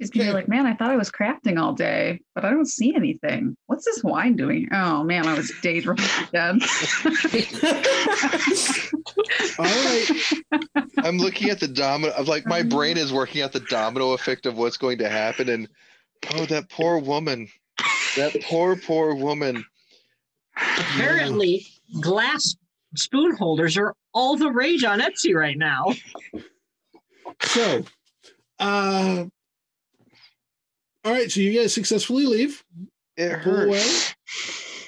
[0.00, 2.66] She's gonna be like, man, I thought I was crafting all day, but I don't
[2.66, 3.56] see anything.
[3.66, 4.68] What's this wine doing?
[4.70, 6.60] Oh man, I was daydreaming again.
[9.58, 10.10] All right.
[10.98, 14.44] I'm looking at the domino of like my brain is working out the domino effect
[14.44, 15.66] of what's going to happen and
[16.34, 17.48] oh that poor woman.
[18.16, 19.64] That poor, poor woman.
[20.56, 21.66] Apparently,
[22.00, 22.56] glass
[22.94, 25.92] spoon holders are all the rage on Etsy right now.
[27.42, 27.84] So,
[28.58, 29.24] uh,
[31.06, 31.30] all right.
[31.30, 32.62] So you guys successfully leave.
[33.16, 33.78] It Pull away.
[33.78, 34.14] hurts.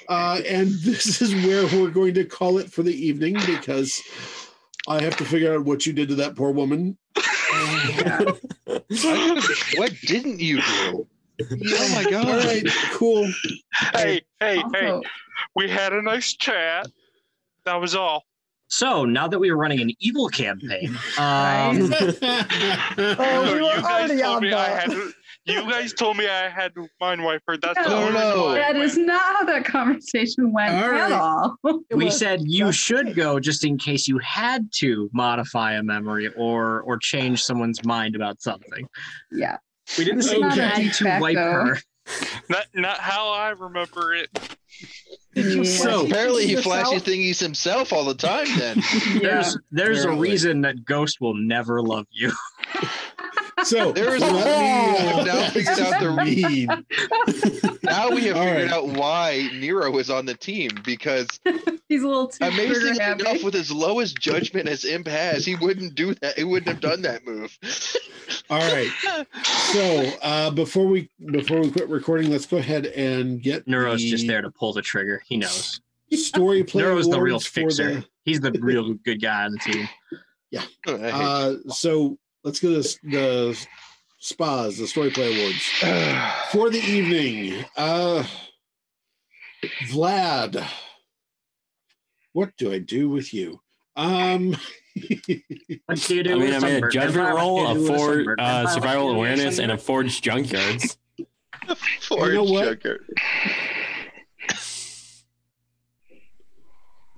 [0.07, 4.01] Uh, and this is where we're going to call it for the evening because
[4.87, 6.97] I have to figure out what you did to that poor woman.
[9.77, 11.07] What didn't you do?
[11.41, 12.45] Oh my god.
[12.45, 13.31] right, cool.
[13.93, 15.01] hey, hey, hey.
[15.55, 16.87] We had a nice chat.
[17.65, 18.23] That was all.
[18.67, 23.81] So now that we are running an evil campaign, um, Oh, No, we were you
[23.81, 25.13] guys already told on me I that.
[25.47, 25.53] Had.
[25.55, 27.57] to- You guys told me I had Mind Wiper.
[27.57, 28.19] That's the No, no.
[28.19, 31.55] reason why I That is not how that conversation went All at all.
[31.91, 33.13] We was said you should me.
[33.13, 38.15] go just in case you had to modify a memory or or change someone's mind
[38.15, 38.87] about something.
[39.31, 39.57] Yeah.
[39.97, 41.65] We didn't say you a had to de wipe facto.
[41.65, 41.79] her.
[42.49, 44.29] Not not how I remember it.
[45.35, 45.63] Yeah.
[45.63, 46.87] So- Apparently, he yourself?
[46.87, 48.47] flashy thingies himself all the time.
[48.57, 48.77] Then
[49.13, 49.19] Yeah.
[49.21, 52.31] There's there's a reason that Ghost will never love you.
[53.63, 56.09] so There is so a- let me, uh, Now figured out the-
[57.69, 57.79] read.
[57.83, 58.71] now we have All figured right.
[58.71, 61.27] out why Nero is on the team because
[61.89, 63.21] He's a little too amazing trigger happy.
[63.21, 66.37] enough, with as low as judgment as Imp has, he wouldn't do that.
[66.37, 67.57] He wouldn't have done that move.
[68.49, 68.89] All right.
[69.73, 74.09] So uh, before we before we quit recording, let's go ahead and get Nero's the
[74.11, 75.21] just there to pull the trigger.
[75.27, 75.81] He knows.
[76.11, 77.95] Story play Nero's the real fixer.
[77.95, 79.89] the- He's the real good guy on the team.
[80.51, 80.61] Yeah.
[80.87, 83.67] Uh, so let's get this the
[84.19, 85.63] spas, the story play awards
[86.51, 87.65] for the evening.
[87.75, 88.23] Uh,
[89.87, 90.65] Vlad,
[92.33, 93.59] what do I do with you?
[93.95, 94.55] Um,
[95.85, 97.99] What do you do I mean, with I made a judgment roll, a do with
[97.99, 100.97] for uh, survival you do with awareness, and a forged junkyards.
[102.01, 102.81] Forge know what?
[102.81, 103.05] Joker.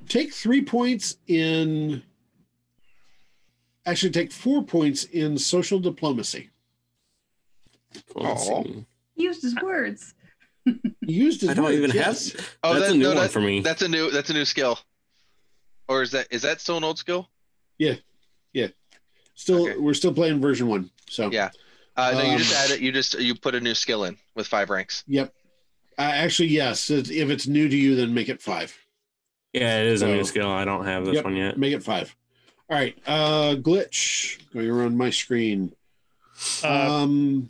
[0.07, 2.03] take three points in.
[3.85, 6.49] Actually, take four points in social diplomacy.
[8.15, 8.63] Let's Aw.
[9.15, 10.13] He used his words.
[10.65, 10.79] He
[11.13, 12.31] used his I don't words, even yes.
[12.33, 12.49] have.
[12.63, 13.61] Oh, That's that, a new no, one that- for me.
[13.61, 14.11] That's a new.
[14.11, 14.79] That's a new skill.
[15.87, 17.27] Or is that is that still an old skill?
[17.77, 17.95] Yeah,
[18.53, 18.67] yeah.
[19.33, 19.77] Still, Okay.
[19.77, 20.91] we're still playing version one.
[21.09, 21.49] So Yeah.
[21.97, 22.79] Uh, no, you just Um, add it.
[22.81, 25.03] You just you put a new skill in with five ranks.
[25.07, 25.33] Yep.
[25.97, 26.89] Uh, actually, yes.
[26.89, 28.77] If it's new to you, then make it five.
[29.51, 30.49] Yeah, it is a new skill.
[30.49, 31.23] I don't have this Yep.
[31.25, 31.57] one yet.
[31.57, 32.15] Make it five.
[32.71, 32.97] All right.
[33.05, 35.73] Uh glitch going around my screen.
[36.63, 37.47] Uh, um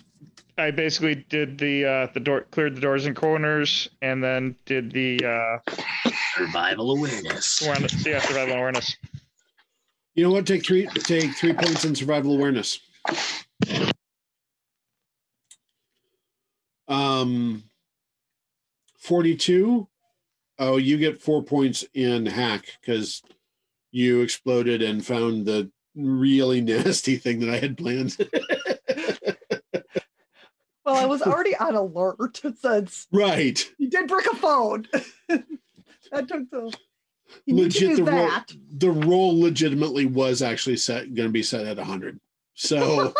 [0.57, 4.91] I basically did the uh, the door, cleared the doors and corners, and then did
[4.91, 7.61] the uh, Survival awareness.
[7.61, 8.95] awareness, yeah, survival awareness.
[10.15, 10.45] you know what?
[10.47, 12.79] Take three take three points in survival awareness.
[16.87, 17.63] Um
[18.97, 19.87] 42.
[20.59, 23.21] Oh, you get four points in hack because
[23.91, 28.17] you exploded and found the really nasty thing that I had planned.
[30.83, 33.71] Well, I was already on alert since right.
[33.77, 34.87] you did break a phone.
[35.29, 36.75] that took the.
[37.45, 38.51] You need to Legit the roll- that.
[38.77, 42.19] the roll legitimately was actually set going to be set at 100
[42.55, 43.13] so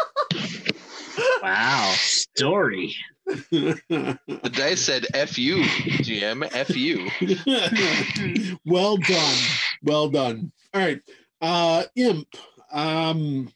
[1.43, 1.93] Wow.
[1.95, 2.95] Story.
[3.25, 5.57] The dice said "F you,
[6.03, 7.09] GM, F you."
[8.65, 9.37] well done
[9.83, 11.01] well done all right
[11.41, 12.27] uh imp
[12.71, 13.51] um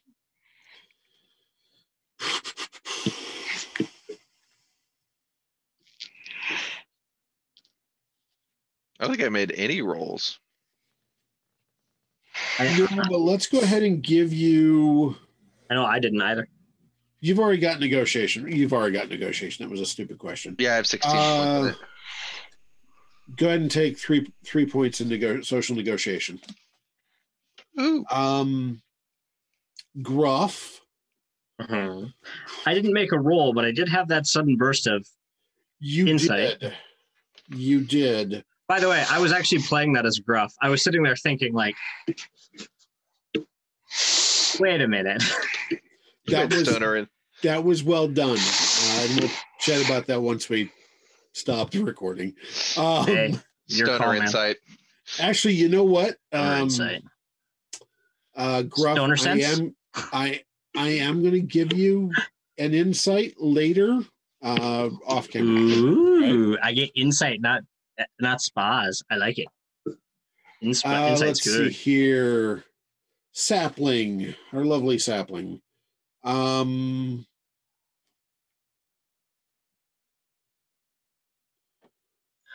[8.98, 10.38] I don't think I made any rolls.
[12.58, 15.16] no, but let's go ahead and give you
[15.70, 16.48] I know I didn't either.
[17.20, 20.76] you've already got negotiation you've already got negotiation that was a stupid question Yeah, I
[20.76, 21.12] have sixteen.
[21.16, 21.82] Uh, points in
[23.32, 23.36] it.
[23.38, 26.40] go ahead and take three three points in nego- social negotiation
[27.78, 28.04] Ooh.
[28.10, 28.82] um
[30.02, 30.80] gruff
[31.60, 32.12] Mhm.
[32.66, 35.06] I didn't make a roll, but I did have that sudden burst of.
[35.78, 36.60] you Insight.
[36.60, 36.72] did
[37.48, 40.52] you did By the way, I was actually playing that as gruff.
[40.60, 41.76] I was sitting there thinking, like,
[44.58, 45.22] wait a minute.
[46.26, 46.68] that was
[47.42, 48.38] that was well done.
[48.38, 49.30] Uh, and we'll
[49.60, 50.70] chat about that once we
[51.32, 52.34] stop the recording.
[52.76, 53.34] Um, Hey,
[53.68, 54.56] Your Stoner call, insight.
[55.20, 56.16] Actually, you know what?
[56.32, 57.02] Um, insight.
[58.36, 59.58] Uh, Gruff, Stoner I sense?
[59.58, 59.76] am
[60.12, 60.42] I
[60.76, 62.12] I am going to give you
[62.58, 64.00] an insight later
[64.42, 65.60] uh, off camera.
[65.60, 67.62] Ooh, I get insight, not
[68.20, 69.02] not spas.
[69.10, 69.48] I like it.
[70.62, 72.64] Insp- Uh, let's see here.
[73.32, 75.60] Sapling, our lovely sapling.
[76.24, 77.26] Um,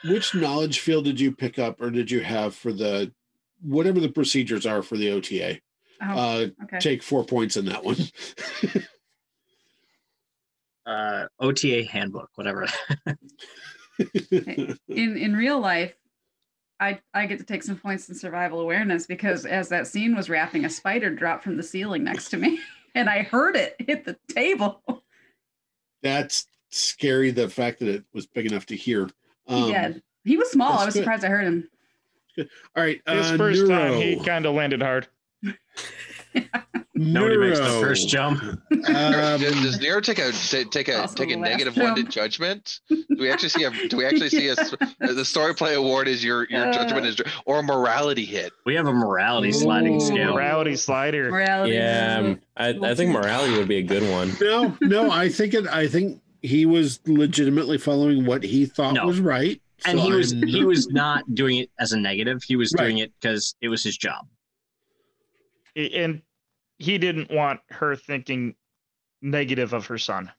[0.05, 3.11] which knowledge field did you pick up, or did you have for the
[3.61, 5.59] whatever the procedures are for the OTA?
[6.01, 6.79] Oh, Uh, okay.
[6.79, 7.97] take four points in that one.
[10.83, 12.67] Uh, OTA handbook, whatever.
[13.99, 14.77] in
[15.15, 15.93] in real life
[16.79, 20.27] i i get to take some points in survival awareness because as that scene was
[20.27, 22.59] wrapping a spider dropped from the ceiling next to me
[22.95, 24.81] and i heard it hit the table
[26.01, 27.29] That's scary.
[27.29, 29.07] The fact that it was big enough to hear.
[29.45, 31.01] he Um, did he was small i was good.
[31.03, 31.69] surprised i heard him
[32.39, 32.45] All
[32.83, 32.99] right.
[33.07, 33.69] His uh, first neuro.
[33.91, 35.07] time, he kind of landed hard.
[36.93, 38.43] Nobody makes the first jump.
[38.43, 41.95] Um, does, does Nero take a take a Also take a the last negative one
[41.95, 42.79] to judgment?
[42.89, 44.55] Do we actually see a do we actually see a
[44.99, 46.73] the story play award is your your Uh.
[46.73, 48.51] judgment is or a morality hit?
[48.65, 50.33] We have a morality sliding scale.
[50.33, 51.31] Morality slider.
[51.31, 51.73] Morality.
[51.73, 54.33] Yeah, um, I, I think morality would be a good one.
[54.41, 55.09] no, no.
[55.11, 55.65] I think it.
[55.67, 59.07] I think he was legitimately following what he thought No.
[59.07, 59.59] was right.
[59.85, 62.43] And he was I'm he was not doing it as a negative.
[62.43, 62.83] He was Right.
[62.83, 64.27] doing it because it was his job.
[65.75, 66.21] And
[66.77, 68.55] he didn't want her thinking
[69.21, 70.31] negative of her son.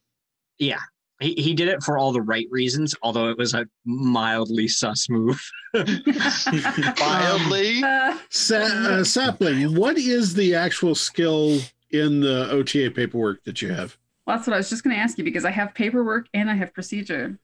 [0.59, 0.79] Yeah.
[1.21, 5.09] He, he did it for all the right reasons, although it was a mildly sus
[5.09, 5.41] move.
[5.75, 7.83] Mildly.
[7.83, 9.75] Uh, Sa- uh, sapling.
[9.75, 11.59] What is the actual skill
[11.91, 13.97] in the OTA paperwork that you have?
[14.27, 16.49] well, that's what I was just going to ask you because I have paperwork and
[16.51, 17.39] I have procedure.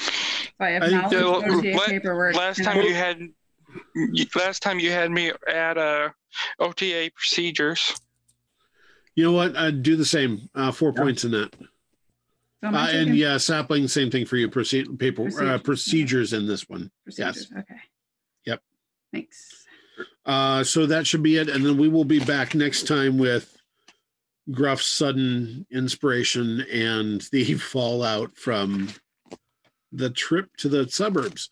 [0.00, 0.10] So
[0.60, 2.34] I have I knowledge the- of OTA la- paperwork.
[2.36, 3.32] Last time I- you had, you-
[4.36, 6.10] last time you had me at uh,
[6.58, 7.94] OTA procedures.
[9.14, 9.56] You know what?
[9.56, 10.48] I'd do the same.
[10.54, 11.02] Uh, four Yeah.
[11.02, 11.52] points in that.
[12.62, 13.86] So Uh, and yeah, sapling.
[13.88, 14.48] Same thing for you.
[14.48, 15.58] Proceed paper uh, Procedure.
[15.60, 16.90] procedures in this one.
[17.04, 17.50] procedures.
[17.56, 17.80] Okay.
[18.46, 18.62] Yep.
[19.12, 19.66] Thanks.
[20.26, 21.48] Uh, so that should be it.
[21.48, 23.56] And then we will be back next time with
[24.50, 28.88] Gruff's sudden inspiration and the fallout from
[29.92, 31.50] the trip to the suburbs.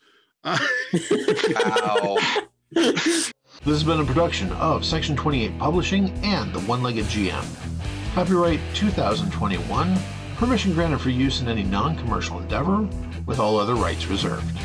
[3.67, 7.45] This has been a production of Section 28 Publishing and the One Legged GM.
[8.15, 9.99] Copyright 2021.
[10.37, 12.89] Permission granted for use in any non commercial endeavor,
[13.27, 14.57] with all other rights reserved.